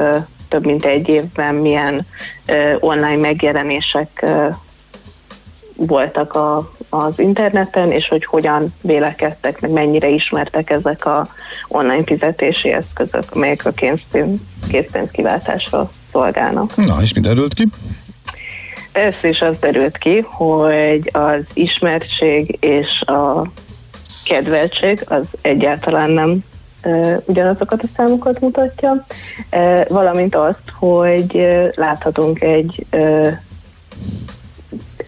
több 0.49 0.65
mint 0.65 0.85
egy 0.85 1.07
évben 1.07 1.55
milyen 1.55 2.05
online 2.79 3.15
megjelenések 3.15 4.25
voltak 5.75 6.33
a, 6.33 6.71
az 6.89 7.19
interneten, 7.19 7.91
és 7.91 8.07
hogy 8.07 8.25
hogyan 8.25 8.65
vélekedtek, 8.81 9.61
meg 9.61 9.71
mennyire 9.71 10.07
ismertek 10.07 10.69
ezek 10.69 11.05
a 11.05 11.27
online 11.67 12.03
fizetési 12.05 12.71
eszközök, 12.71 13.23
amelyek 13.29 13.65
a 13.65 13.71
készpénz, 13.71 14.39
készpénz 14.69 15.11
kiváltásra 15.11 15.89
szolgálnak. 16.11 16.75
Na, 16.75 17.01
és 17.01 17.13
mi 17.13 17.21
derült 17.21 17.53
ki? 17.53 17.67
Először 18.91 19.29
is 19.29 19.39
az 19.39 19.59
derült 19.59 19.97
ki, 19.97 20.19
hogy 20.19 21.09
az 21.13 21.41
ismertség 21.53 22.57
és 22.59 23.01
a 23.01 23.45
kedveltség 24.25 25.03
az 25.05 25.27
egyáltalán 25.41 26.11
nem 26.11 26.43
ugyanazokat 27.25 27.83
a 27.83 27.87
számokat 27.95 28.39
mutatja, 28.39 29.05
valamint 29.87 30.35
azt, 30.35 30.71
hogy 30.79 31.47
láthatunk 31.75 32.41
egy 32.41 32.85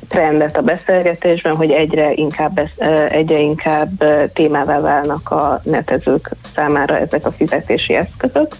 trendet 0.08 0.58
a 0.58 0.62
beszélgetésben, 0.62 1.55
hogy 1.55 1.72
egyre 1.72 2.14
inkább, 2.14 2.60
egyre 3.10 3.38
inkább 3.38 4.03
témává 4.34 4.80
válnak 4.80 5.32
a 5.32 5.62
netezők 5.64 6.30
számára 6.55 6.97
ezek 6.97 7.26
a 7.26 7.32
fizetési 7.32 7.95
eszközök. 7.95 8.55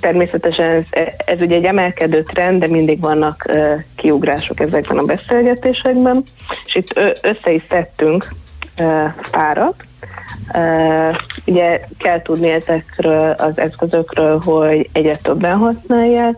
Természetesen 0.00 0.70
ez, 0.70 0.84
ez 1.16 1.40
ugye 1.40 1.56
egy 1.56 1.64
emelkedő 1.64 2.22
trend, 2.22 2.60
de 2.60 2.66
mindig 2.66 3.00
vannak 3.00 3.50
kiugrások 3.96 4.60
ezekben 4.60 4.98
a 4.98 5.04
beszélgetésekben, 5.04 6.22
és 6.64 6.74
itt 6.74 6.98
össze 7.22 7.50
is 7.52 7.66
tettünk 7.68 8.28
párat. 9.30 9.74
Ugye 11.46 11.80
kell 11.98 12.22
tudni 12.22 12.50
ezekről 12.50 13.30
az 13.30 13.58
eszközökről, 13.58 14.40
hogy 14.44 14.88
egyre 14.92 15.16
többen 15.16 15.56
használják, 15.56 16.36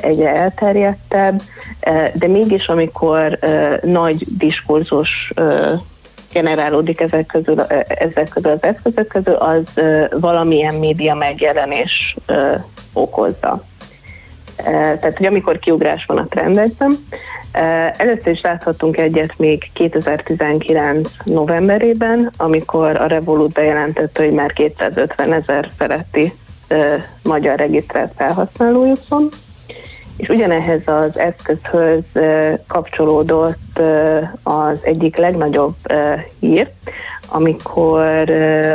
egyre 0.00 0.34
elterjedtebb, 0.34 1.42
de 2.14 2.26
mégis 2.26 2.66
amikor 2.66 3.38
nagy 3.82 4.24
diskurzus 4.38 5.32
generálódik 6.32 7.00
ezek 7.00 7.26
közül, 7.26 7.60
ezek 7.88 8.28
közül 8.28 8.50
az 8.50 8.62
eszközök 8.62 9.06
közül, 9.06 9.34
az 9.34 9.80
valamilyen 10.20 10.74
média 10.74 11.14
megjelenés 11.14 12.16
okozza. 12.92 13.64
Tehát, 14.64 15.16
hogy 15.16 15.26
amikor 15.26 15.58
kiugrás 15.58 16.04
van 16.04 16.18
a 16.18 16.26
trendekben, 16.28 16.96
először 17.96 18.32
is 18.32 18.40
láthatunk 18.40 18.96
egyet 18.96 19.34
még 19.36 19.70
2019 19.72 21.10
novemberében, 21.24 22.30
amikor 22.36 22.96
a 22.96 23.06
Revolut 23.06 23.52
bejelentette, 23.52 24.22
hogy 24.22 24.32
már 24.32 24.52
250 24.52 25.32
ezer 25.32 25.70
feletti 25.76 26.32
magyar 27.22 27.58
regisztrált 27.58 28.12
felhasználójuk 28.16 28.98
van, 29.08 29.28
és 30.16 30.28
ugyanehhez 30.28 30.80
az 30.84 31.18
eszközhöz 31.18 32.02
kapcsolódott 32.66 33.80
az 34.42 34.78
egyik 34.82 35.16
legnagyobb 35.16 35.74
hír, 36.40 36.70
amikor 37.28 38.30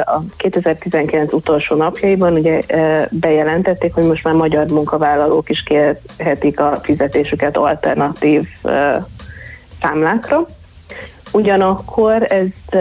a 0.06 0.22
2019 0.38 1.34
utolsó 1.34 1.76
napjaiban 1.76 2.34
ugye 2.34 2.62
bejelentették, 3.10 3.94
hogy 3.94 4.06
most 4.06 4.24
már 4.24 4.34
magyar 4.34 4.68
munkavállalók 4.68 5.50
is 5.50 5.64
kérhetik 5.64 6.60
a 6.60 6.80
fizetésüket 6.82 7.58
alternatív 7.58 8.48
számlákra. 9.82 10.46
Ugyanakkor 11.34 12.32
ez 12.32 12.80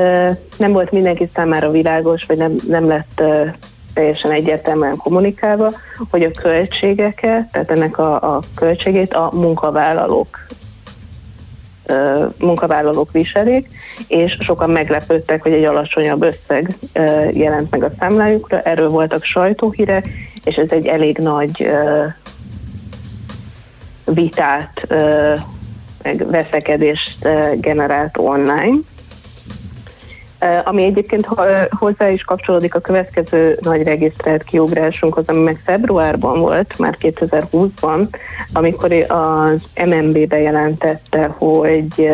nem 0.57 0.73
volt 0.73 0.91
mindenki 0.91 1.29
számára 1.35 1.71
világos, 1.71 2.25
vagy 2.25 2.37
nem, 2.37 2.55
nem 2.69 2.85
lett 2.87 3.23
teljesen 3.95 4.31
egyértelműen 4.31 4.97
kommunikálva, 4.97 5.73
hogy 6.11 6.23
a 6.23 6.31
költségeket, 6.31 7.51
tehát 7.53 7.71
ennek 7.71 7.99
a, 7.99 8.37
a 8.37 8.41
költségét 8.55 9.13
a 9.13 9.31
munkavállalók 9.33 10.49
munkavállalók 12.39 13.13
viselik, 13.13 13.69
és 14.09 14.37
sokan 14.41 14.71
meglepődtek, 14.71 15.43
hogy 15.43 15.53
egy 15.53 15.65
alacsonyabb 15.65 16.23
összeg 16.23 16.77
jelent 17.33 17.71
meg 17.71 17.83
a 17.83 17.91
számlájukra. 17.99 18.61
Erről 18.61 18.89
voltak 18.89 19.25
sajtóhírek, 19.25 20.09
és 20.45 20.57
ez 20.57 20.71
egy 20.71 20.87
elég 20.87 21.19
nagy 21.19 21.71
vitát, 24.05 24.87
meg 26.03 26.27
veszekedést 26.31 27.29
generált 27.55 28.19
online. 28.19 28.77
Ami 30.65 30.85
egyébként 30.85 31.27
hozzá 31.71 32.09
is 32.09 32.23
kapcsolódik 32.23 32.75
a 32.75 32.81
következő 32.81 33.59
nagy 33.61 33.83
regisztrált 33.83 34.43
kiugrásunkhoz, 34.43 35.25
ami 35.27 35.43
meg 35.43 35.61
februárban 35.65 36.41
volt, 36.41 36.79
már 36.79 36.97
2020-ban, 37.01 38.09
amikor 38.53 38.93
az 38.93 39.63
MNB 39.85 40.27
bejelentette, 40.27 41.35
hogy 41.39 42.11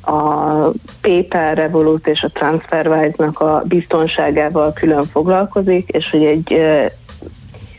a 0.00 0.54
PayPal, 1.00 1.54
Revolut 1.54 2.06
és 2.06 2.22
a 2.22 2.28
TransferWise-nak 2.28 3.40
a 3.40 3.62
biztonságával 3.66 4.72
külön 4.72 5.04
foglalkozik, 5.04 5.88
és 5.88 6.10
hogy 6.10 6.24
egy 6.24 6.62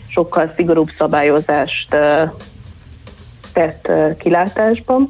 sokkal 0.08 0.54
szigorúbb 0.56 0.90
szabályozást 0.98 1.96
tett 3.54 3.92
kilátásban 4.18 5.10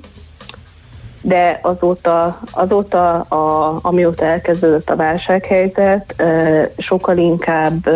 de 1.21 1.59
azóta, 1.61 2.39
azóta 2.51 3.19
a, 3.19 3.77
amióta 3.81 4.25
elkezdődött 4.25 4.89
a 4.89 4.95
válsághelyzet, 4.95 6.23
sokkal 6.77 7.17
inkább 7.17 7.89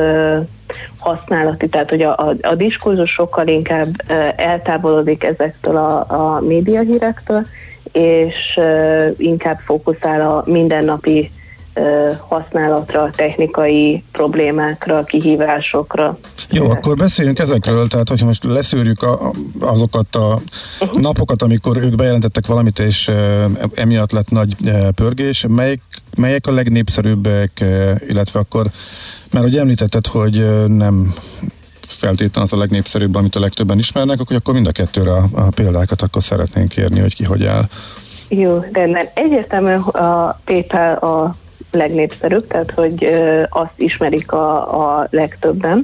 használati, 0.99 1.69
tehát 1.69 1.89
hogy 1.89 2.01
a, 2.01 2.17
a, 2.17 2.36
a 2.41 2.55
diskurzus 2.55 3.09
sokkal 3.11 3.47
inkább 3.47 4.11
eltávolodik 4.36 5.23
ezektől 5.23 5.78
a, 5.78 6.05
a 6.07 6.39
médiahírektől, 6.41 7.45
és 7.91 8.59
inkább 9.17 9.59
fókuszál 9.65 10.21
a 10.30 10.43
mindennapi 10.45 11.30
használatra, 12.28 13.09
technikai 13.15 14.03
problémákra, 14.11 15.03
kihívásokra. 15.03 16.17
Jó, 16.51 16.69
akkor 16.69 16.95
beszéljünk 16.95 17.39
ezekről, 17.39 17.88
tehát 17.88 18.09
hogyha 18.09 18.26
most 18.26 18.43
leszűrjük 18.43 19.03
a, 19.03 19.32
azokat 19.59 20.15
a 20.15 20.39
uh-huh. 20.80 21.01
napokat, 21.01 21.41
amikor 21.41 21.78
ők 21.78 21.95
bejelentettek 21.95 22.45
valamit, 22.45 22.80
és 22.80 23.11
emiatt 23.73 24.11
lett 24.11 24.30
nagy 24.30 24.55
pörgés, 24.95 25.45
melyek, 25.49 25.82
melyek 26.17 26.47
a 26.47 26.51
legnépszerűbbek, 26.51 27.63
illetve 28.07 28.39
akkor, 28.39 28.65
mert 29.32 29.45
ugye 29.45 29.59
említetted, 29.59 30.07
hogy 30.07 30.65
nem 30.67 31.13
feltétlenül 31.88 32.49
az 32.51 32.57
a 32.57 32.61
legnépszerűbb, 32.61 33.15
amit 33.15 33.36
a 33.36 33.39
legtöbben 33.39 33.78
ismernek, 33.78 34.19
akkor, 34.19 34.36
akkor 34.36 34.53
mind 34.53 34.67
a 34.67 34.71
kettőre 34.71 35.11
a, 35.11 35.28
a 35.32 35.49
példákat 35.55 36.01
akkor 36.01 36.23
szeretnénk 36.23 36.69
kérni, 36.69 36.99
hogy 36.99 37.15
ki 37.15 37.23
hogy 37.23 37.45
áll. 37.45 37.63
Jó, 38.28 38.65
rendben. 38.71 39.05
Egyértelműen 39.13 39.80
a 39.80 40.39
PayPal 40.45 40.93
a 40.93 41.36
legnépszerűbb, 41.76 42.47
tehát 42.47 42.71
hogy 42.71 43.09
azt 43.49 43.73
ismerik 43.76 44.32
a, 44.32 44.99
a 44.99 45.07
legtöbben. 45.09 45.84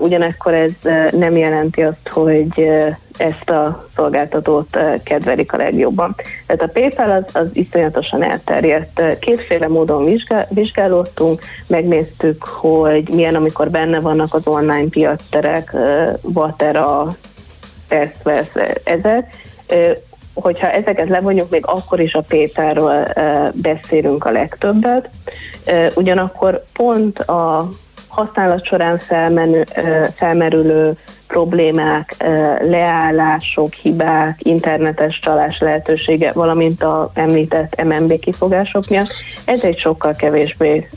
ugyanakkor 0.00 0.54
ez 0.54 0.72
nem 1.10 1.36
jelenti 1.36 1.82
azt, 1.82 2.08
hogy 2.10 2.70
ezt 3.16 3.50
a 3.50 3.88
szolgáltatót 3.94 4.78
kedvelik 5.04 5.52
a 5.52 5.56
legjobban. 5.56 6.14
Tehát 6.46 6.62
a 6.62 6.66
PayPal 6.72 7.10
az, 7.10 7.34
az 7.34 7.46
iszonyatosan 7.52 8.22
elterjedt. 8.22 9.18
Kétféle 9.18 9.68
módon 9.68 10.04
vizsgál, 10.04 10.46
vizsgálódtunk, 10.50 11.42
megnéztük, 11.68 12.44
hogy 12.44 13.08
milyen, 13.08 13.34
amikor 13.34 13.70
benne 13.70 14.00
vannak 14.00 14.34
az 14.34 14.42
online 14.44 14.88
piacterek, 14.88 15.76
Vatera, 16.22 17.16
Testverse, 17.88 18.74
ezek, 18.84 19.34
hogyha 20.34 20.70
ezeket 20.70 21.08
levonjuk, 21.08 21.50
még 21.50 21.66
akkor 21.66 22.00
is 22.00 22.14
a 22.14 22.20
Péterről 22.20 23.06
beszélünk 23.52 24.24
a 24.24 24.30
legtöbbet. 24.30 25.08
Ugyanakkor 25.94 26.64
pont 26.72 27.18
a 27.18 27.68
használat 28.08 28.64
során 28.64 28.98
felmenő, 28.98 29.64
felmerülő 30.16 30.96
problémák, 31.26 32.14
leállások, 32.60 33.72
hibák, 33.72 34.38
internetes 34.42 35.18
csalás 35.18 35.58
lehetősége, 35.58 36.32
valamint 36.32 36.82
a 36.82 37.10
említett 37.14 37.82
MMB 37.84 38.18
kifogások 38.18 38.88
miatt, 38.88 39.12
ez 39.44 39.62
egy 39.62 39.78
sokkal 39.78 40.14
kevésbé 40.14 40.88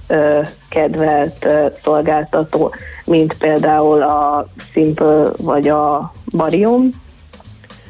kedvelt 0.69 1.47
szolgáltató, 1.83 2.73
mint 3.05 3.33
például 3.37 4.01
a 4.01 4.47
Simple 4.71 5.29
vagy 5.37 5.67
a 5.67 6.13
Barium. 6.31 6.89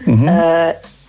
Uh-huh. 0.06 0.30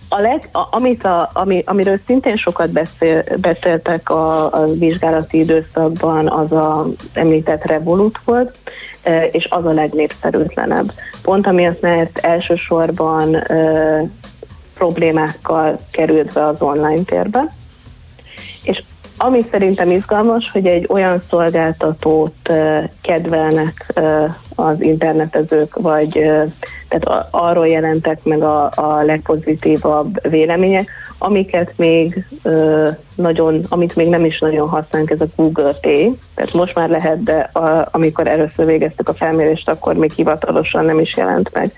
A 0.09 0.19
leg, 0.19 0.49
a, 0.51 0.67
amit 0.69 1.03
a, 1.03 1.29
ami, 1.33 1.63
amiről 1.65 1.99
szintén 2.05 2.35
sokat 2.35 2.71
beszél, 2.71 3.23
beszéltek 3.41 4.09
a, 4.09 4.53
a 4.53 4.65
vizsgálati 4.65 5.39
időszakban, 5.39 6.27
az 6.27 6.51
a 6.51 6.85
említett 7.13 7.65
Revolut 7.65 8.19
volt, 8.25 8.57
e, 9.01 9.25
és 9.25 9.47
az 9.49 9.65
a 9.65 9.71
legnépszerűtlenebb. 9.71 10.91
Pont 11.21 11.47
amiatt, 11.47 11.81
mert 11.81 12.17
elsősorban 12.17 13.35
e, 13.35 14.09
problémákkal 14.73 15.79
került 15.91 16.33
be 16.33 16.45
az 16.45 16.61
online 16.61 17.03
térbe, 17.03 17.55
ami 19.17 19.41
szerintem 19.51 19.91
izgalmas, 19.91 20.51
hogy 20.51 20.65
egy 20.65 20.85
olyan 20.89 21.21
szolgáltatót 21.29 22.49
kedvelnek 23.01 23.93
az 24.55 24.81
internetezők, 24.81 25.75
vagy 25.75 26.11
tehát 26.87 27.27
arról 27.31 27.67
jelentek 27.67 28.23
meg 28.23 28.41
a, 28.41 28.71
a 28.75 29.03
legpozitívabb 29.05 30.29
vélemények, 30.29 30.89
amiket 31.17 31.73
még 31.75 32.25
nagyon, 33.15 33.61
amit 33.69 33.95
még 33.95 34.07
nem 34.07 34.25
is 34.25 34.39
nagyon 34.39 34.67
használunk, 34.67 35.09
ez 35.09 35.21
a 35.21 35.27
Google 35.35 35.73
Pay. 35.81 36.17
Tehát 36.35 36.53
most 36.53 36.75
már 36.75 36.89
lehet, 36.89 37.23
de 37.23 37.37
a, 37.37 37.87
amikor 37.91 38.27
először 38.27 38.65
végeztük 38.65 39.09
a 39.09 39.13
felmérést, 39.13 39.69
akkor 39.69 39.95
még 39.95 40.11
hivatalosan 40.11 40.85
nem 40.85 40.99
is 40.99 41.15
jelent 41.15 41.53
meg 41.53 41.71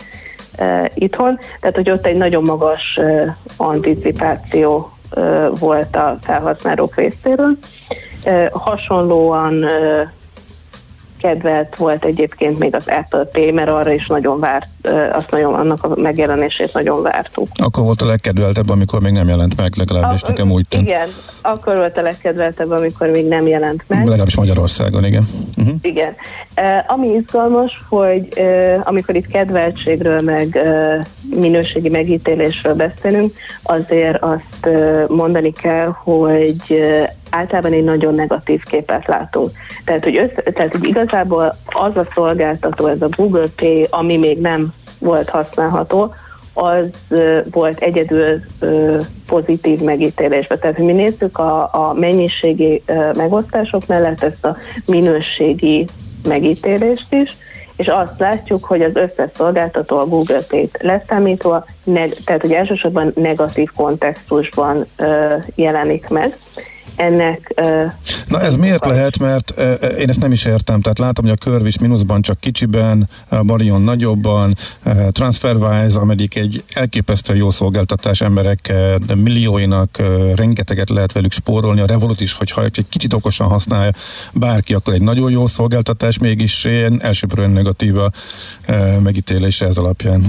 itthon. 0.93 1.39
Tehát, 1.59 1.75
hogy 1.75 1.89
ott 1.89 2.05
egy 2.05 2.17
nagyon 2.17 2.43
magas 2.43 2.99
anticipáció 3.57 4.91
volt 5.59 5.95
a 5.95 6.17
felhasználók 6.21 6.95
részéről. 6.95 7.57
Hasonlóan 8.51 9.65
kedvelt 11.21 11.75
volt 11.77 12.05
egyébként 12.05 12.59
még 12.59 12.75
az 12.75 12.87
Apple 12.87 13.23
Pay, 13.23 13.51
mert 13.51 13.69
arra 13.69 13.91
is 13.91 14.07
nagyon 14.07 14.39
várt, 14.39 14.67
azt 15.11 15.31
nagyon, 15.31 15.53
annak 15.53 15.83
a 15.83 15.95
megjelenését 15.95 16.73
nagyon 16.73 17.01
vártuk. 17.01 17.47
Akkor 17.55 17.83
volt 17.83 18.01
a 18.01 18.05
legkedveltebb, 18.05 18.69
amikor 18.69 19.01
még 19.01 19.13
nem 19.13 19.27
jelent 19.27 19.55
meg, 19.57 19.75
legalábbis 19.75 20.23
a, 20.23 20.27
nekem 20.27 20.51
úgy 20.51 20.65
tűnt. 20.67 20.87
Igen, 20.87 21.07
akkor 21.41 21.75
volt 21.75 21.97
a 21.97 22.01
legkedveltebb, 22.01 22.71
amikor 22.71 23.09
még 23.09 23.27
nem 23.27 23.47
jelent 23.47 23.83
meg. 23.87 23.99
Legalábbis 23.99 24.35
Magyarországon, 24.35 25.05
igen. 25.05 25.27
Uh-huh. 25.57 25.75
Igen. 25.81 26.15
Ami 26.87 27.07
izgalmas, 27.07 27.71
hogy 27.89 28.27
amikor 28.83 29.15
itt 29.15 29.27
kedveltségről, 29.27 30.21
meg 30.21 30.59
minőségi 31.35 31.89
megítélésről 31.89 32.73
beszélünk, 32.73 33.33
azért 33.63 34.17
azt 34.23 34.65
uh, 34.65 35.07
mondani 35.07 35.51
kell, 35.51 35.87
hogy 36.03 36.81
általában 37.29 37.73
egy 37.73 37.83
nagyon 37.83 38.15
negatív 38.15 38.63
képet 38.63 39.07
látunk. 39.07 39.51
Tehát, 39.85 40.03
hogy, 40.03 40.17
össze, 40.17 40.51
tehát, 40.51 40.71
hogy 40.71 40.87
igazából 40.87 41.55
az 41.65 41.97
a 41.97 42.07
szolgáltató, 42.13 42.87
ez 42.87 43.01
a 43.01 43.09
Google 43.15 43.47
Pay, 43.55 43.87
ami 43.89 44.17
még 44.17 44.39
nem 44.39 44.73
volt 44.99 45.29
használható, 45.29 46.13
az 46.53 46.85
volt 47.51 47.79
egyedül 47.79 48.41
pozitív 49.27 49.79
megítélésbe. 49.79 50.57
Tehát 50.57 50.77
mi 50.77 50.91
nézzük 50.91 51.37
a, 51.37 51.61
a 51.61 51.93
mennyiségi 51.93 52.83
megosztások 53.13 53.87
mellett 53.87 54.23
ezt 54.23 54.45
a 54.45 54.57
minőségi 54.85 55.87
megítélést 56.27 57.13
is, 57.13 57.37
és 57.75 57.87
azt 57.87 58.19
látjuk, 58.19 58.65
hogy 58.65 58.81
az 58.81 58.95
összes 58.95 59.29
szolgáltató 59.33 59.97
a 59.97 60.05
Google 60.05 60.41
Pay-t 60.47 60.77
leszámítva, 60.81 61.65
neg- 61.83 62.23
tehát 62.25 62.41
hogy 62.41 62.51
elsősorban 62.51 63.11
negatív 63.15 63.69
kontextusban 63.75 64.85
ö, 64.95 65.35
jelenik 65.55 66.07
meg 66.07 66.37
ennek... 66.99 67.53
Na 68.27 68.41
ez 68.41 68.55
miért 68.55 68.85
lehet, 68.85 69.19
mert 69.19 69.53
én 69.97 70.09
ezt 70.09 70.19
nem 70.19 70.31
is 70.31 70.45
értem, 70.45 70.81
tehát 70.81 70.99
látom, 70.99 71.25
hogy 71.25 71.33
a 71.33 71.43
Curve 71.43 71.67
is 71.67 71.79
mínuszban 71.79 72.21
csak 72.21 72.39
kicsiben, 72.39 73.09
a 73.29 73.43
Barion 73.43 73.81
nagyobban, 73.81 74.55
TransferWise, 75.11 75.99
amelyik 75.99 76.35
egy 76.35 76.63
elképesztően 76.73 77.39
jó 77.39 77.49
szolgáltatás 77.49 78.21
emberek 78.21 78.73
millióinak 79.15 80.03
rengeteget 80.35 80.89
lehet 80.89 81.11
velük 81.11 81.31
spórolni, 81.31 81.81
a 81.81 81.85
Revolut 81.85 82.21
is, 82.21 82.33
hogyha 82.33 82.63
egy 82.63 82.85
kicsit 82.89 83.13
okosan 83.13 83.47
használja 83.47 83.91
bárki, 84.33 84.73
akkor 84.73 84.93
egy 84.93 85.01
nagyon 85.01 85.31
jó 85.31 85.47
szolgáltatás, 85.47 86.17
mégis 86.17 86.65
ilyen 86.65 87.01
elsőprően 87.01 87.49
negatív 87.49 87.97
a 87.97 88.11
megítélése 89.03 89.65
ez 89.65 89.77
alapján. 89.77 90.23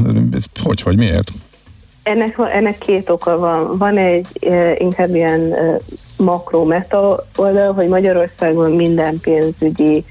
Hogy, 0.63 0.81
hogy, 0.83 0.97
miért? 0.97 1.33
Ennek, 2.03 2.37
ennek 2.53 2.79
két 2.79 3.11
oka 3.11 3.39
van. 3.39 3.79
Van 3.79 3.99
egy 3.99 4.27
e, 4.41 4.75
inkább 4.79 5.15
ilyen 5.15 5.53
e, 5.53 5.77
makro-meta 6.21 7.25
oldal, 7.37 7.73
hogy 7.73 7.89
Magyarországon 7.89 8.71
minden 8.73 9.21
pénzügyi 9.21 10.05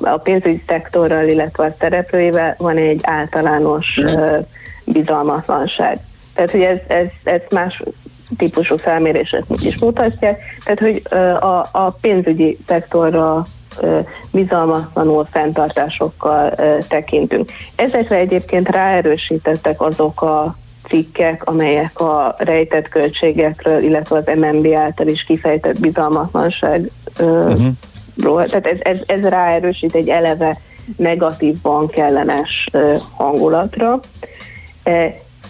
a 0.00 0.16
pénzügyi 0.16 0.62
szektorral, 0.66 1.28
illetve 1.28 1.64
a 1.64 1.74
szereplőivel 1.80 2.54
van 2.58 2.76
egy 2.76 3.00
általános 3.02 3.96
e, 3.96 4.46
bizalmatlanság. 4.84 5.98
Tehát, 6.34 6.50
hogy 6.50 6.60
ez, 6.60 6.78
ez, 6.86 7.06
ez 7.24 7.40
más 7.50 7.82
típusú 8.36 8.76
felmérések 8.76 9.42
is 9.62 9.78
mutatják, 9.78 10.40
tehát, 10.64 10.80
hogy 10.80 11.02
a, 11.42 11.68
a 11.72 11.96
pénzügyi 12.00 12.58
szektorra 12.66 13.44
bizalmatlanul 14.30 15.24
fenntartásokkal 15.24 16.52
tekintünk. 16.88 17.50
Ezekre 17.76 18.16
egyébként 18.16 18.68
ráerősítettek 18.68 19.80
azok 19.80 20.22
a 20.22 20.56
cikkek, 20.88 21.44
amelyek 21.44 22.00
a 22.00 22.34
rejtett 22.38 22.88
költségekről, 22.88 23.82
illetve 23.82 24.16
az 24.16 24.36
MNB 24.36 24.66
által 24.74 25.06
is 25.06 25.24
kifejtett 25.24 25.80
bizalmatlanságról. 25.80 26.88
Uh-huh. 27.18 28.44
Tehát 28.46 28.66
ez, 28.66 28.78
ez, 28.80 28.98
ez 29.06 29.22
ráerősít 29.28 29.94
egy 29.94 30.08
eleve 30.08 30.58
negatív 30.96 31.56
bankellenes 31.62 32.70
hangulatra. 33.16 34.00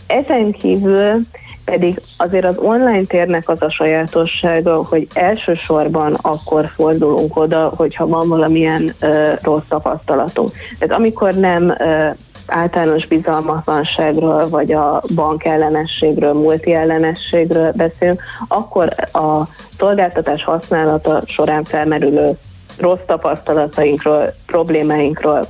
Ezen 0.06 0.52
kívül 0.52 1.20
pedig 1.64 2.00
azért 2.16 2.44
az 2.44 2.58
online 2.58 3.04
térnek 3.04 3.48
az 3.48 3.62
a 3.62 3.70
sajátossága, 3.70 4.84
hogy 4.84 5.06
elsősorban 5.14 6.14
akkor 6.22 6.68
fordulunk 6.74 7.36
oda, 7.36 7.72
hogyha 7.76 8.06
van 8.06 8.28
valamilyen 8.28 8.94
ö, 9.00 9.32
rossz 9.42 9.62
tapasztalatunk. 9.68 10.56
Tehát 10.78 10.98
amikor 10.98 11.34
nem 11.34 11.74
ö, 11.78 12.08
általános 12.46 13.06
bizalmatlanságról, 13.06 14.48
vagy 14.48 14.72
a 14.72 15.02
bank 15.14 15.44
ellenességről, 15.44 16.32
multi 16.32 16.74
ellenességről 16.74 17.72
beszélünk, 17.72 18.22
akkor 18.48 18.94
a 19.12 19.48
szolgáltatás 19.78 20.44
használata 20.44 21.22
során 21.26 21.64
felmerülő 21.64 22.38
rossz 22.78 23.00
tapasztalatainkról, 23.06 24.34
problémáinkról 24.46 25.46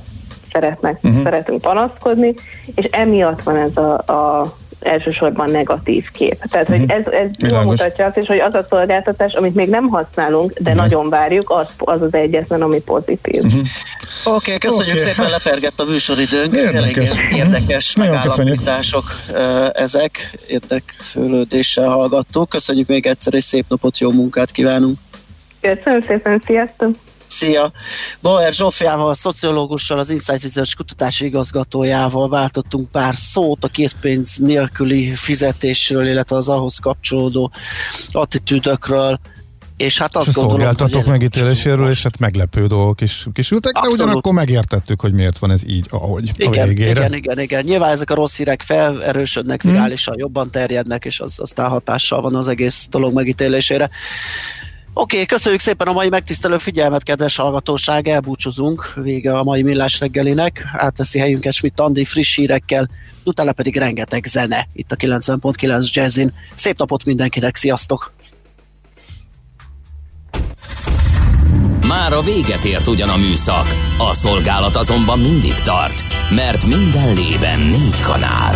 szeretnek, 0.51 0.99
uh-huh. 1.03 1.23
szeretünk 1.23 1.61
panaszkodni, 1.61 2.33
és 2.75 2.85
emiatt 2.85 3.43
van 3.43 3.55
ez 3.55 3.77
a, 3.77 3.93
a 3.93 4.45
elsősorban 4.85 5.51
negatív 5.51 6.05
kép. 6.11 6.37
Tehát, 6.49 6.67
hogy 6.67 6.79
mhm. 6.79 6.89
ez, 6.89 7.05
ez 7.07 7.51
jól 7.51 7.63
mutatja 7.63 8.05
azt 8.05 8.17
is, 8.17 8.27
hogy 8.27 8.39
az 8.39 8.53
a 8.53 8.65
szolgáltatás, 8.69 9.33
amit 9.33 9.55
még 9.55 9.69
nem 9.69 9.87
használunk, 9.87 10.51
de 10.51 10.71
uh-huh. 10.71 10.85
nagyon 10.85 11.09
várjuk, 11.09 11.49
az, 11.49 11.67
az 11.77 12.01
az 12.01 12.13
egyetlen, 12.13 12.61
ami 12.61 12.81
pozitív. 12.81 13.43
Uh-huh. 13.43 13.61
Oké, 14.23 14.53
okay, 14.53 14.57
köszönjük 14.57 14.99
okay. 14.99 15.05
szépen, 15.05 15.29
lepergett 15.29 15.79
a 15.79 15.85
műsoridőnk. 15.85 16.55
Érdekes, 16.55 17.11
Elég 17.11 17.35
érdekes 17.35 17.95
uh-huh. 17.95 18.13
megállapítások 18.13 19.03
uh, 19.31 19.67
ezek, 19.73 20.39
érdekfőlődéssel 20.47 21.89
hallgattuk. 21.89 22.49
Köszönjük 22.49 22.87
még 22.87 23.05
egyszer, 23.05 23.33
és 23.33 23.43
szép 23.43 23.65
napot, 23.67 23.97
jó 23.97 24.11
munkát 24.11 24.51
kívánunk. 24.51 24.97
Köszönöm 25.61 26.01
szépen, 26.01 26.41
sziasztok! 26.45 26.95
Szia! 27.27 27.71
Bauer 28.21 28.53
Zsófiával, 28.53 29.09
a 29.09 29.13
szociológussal, 29.13 29.99
az 29.99 30.09
Insight 30.09 30.41
Research 30.43 30.75
kutatási 30.75 31.25
igazgatójával 31.25 32.29
váltottunk 32.29 32.91
pár 32.91 33.15
szót 33.15 33.63
a 33.63 33.67
készpénz 33.67 34.35
nélküli 34.37 35.15
fizetésről, 35.15 36.07
illetve 36.07 36.35
az 36.35 36.49
ahhoz 36.49 36.77
kapcsolódó 36.77 37.51
attitűdökről. 38.11 39.19
és 39.77 39.97
hát 39.97 40.15
azt 40.15 40.27
és 40.27 40.33
gondolom, 40.33 40.59
szolgáltatók 40.59 41.01
hogy 41.01 41.11
megítéléséről, 41.11 41.89
és 41.89 42.03
hát 42.03 42.19
meglepő 42.19 42.67
dolgok 42.67 43.01
is 43.01 43.25
kisültek, 43.33 43.73
de 43.73 43.87
ugyanakkor 43.87 44.33
megértettük, 44.33 45.01
hogy 45.01 45.13
miért 45.13 45.37
van 45.37 45.51
ez 45.51 45.61
így, 45.65 45.85
ahogy 45.89 46.31
igen, 46.35 46.63
a 46.63 46.67
végére. 46.67 46.89
igen, 46.89 47.13
igen, 47.13 47.39
igen. 47.39 47.63
Nyilván 47.63 47.91
ezek 47.91 48.09
a 48.09 48.15
rossz 48.15 48.35
hírek 48.35 48.61
felerősödnek, 48.61 49.61
Hmm. 49.61 49.71
virálisan 49.71 50.15
jobban 50.17 50.49
terjednek, 50.51 51.05
és 51.05 51.19
az 51.19 51.39
aztán 51.39 51.69
hatással 51.69 52.21
van 52.21 52.35
az 52.35 52.47
egész 52.47 52.87
dolog 52.89 53.13
megítélésére. 53.13 53.89
Oké, 54.97 55.15
okay, 55.15 55.25
köszönjük 55.25 55.61
szépen 55.61 55.87
a 55.87 55.93
mai 55.93 56.09
megtisztelő 56.09 56.57
figyelmet, 56.57 57.03
kedves 57.03 57.35
hallgatóság, 57.35 58.07
elbúcsúzunk, 58.07 58.93
vége 58.95 59.37
a 59.37 59.43
mai 59.43 59.61
millás 59.61 59.99
reggelinek, 59.99 60.63
átveszi 60.73 61.19
helyünket 61.19 61.53
Schmidt 61.53 61.79
Andi 61.79 62.05
friss 62.05 62.35
hírekkel, 62.35 62.89
utána 63.23 63.51
pedig 63.51 63.77
rengeteg 63.77 64.25
zene 64.25 64.67
itt 64.73 64.91
a 64.91 64.95
90.9 64.95 65.91
Jazzin. 65.91 66.33
Szép 66.53 66.77
napot 66.77 67.05
mindenkinek, 67.05 67.55
sziasztok! 67.55 68.13
Már 71.87 72.13
a 72.13 72.21
véget 72.21 72.65
ért 72.65 72.87
ugyan 72.87 73.09
a 73.09 73.17
műszak, 73.17 73.75
a 73.97 74.13
szolgálat 74.13 74.75
azonban 74.75 75.19
mindig 75.19 75.53
tart, 75.53 76.03
mert 76.29 76.65
minden 76.65 77.13
lében 77.13 77.59
négy 77.59 78.01
kanál. 78.01 78.55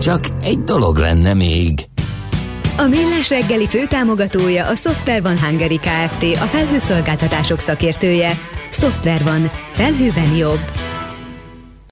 Csak 0.00 0.20
egy 0.42 0.58
dolog 0.58 0.96
lenne 0.96 1.34
még. 1.34 1.78
A 2.76 2.82
Millás 2.82 3.28
reggeli 3.28 3.66
főtámogatója 3.66 4.66
a 4.66 4.74
Software 4.74 5.20
van 5.20 5.38
Hungary 5.38 5.76
Kft. 5.78 6.22
A 6.22 6.44
felhőszolgáltatások 6.44 7.58
szakértője. 7.58 8.38
Software 8.70 9.24
van. 9.24 9.50
Felhőben 9.72 10.36
jobb. 10.36 10.60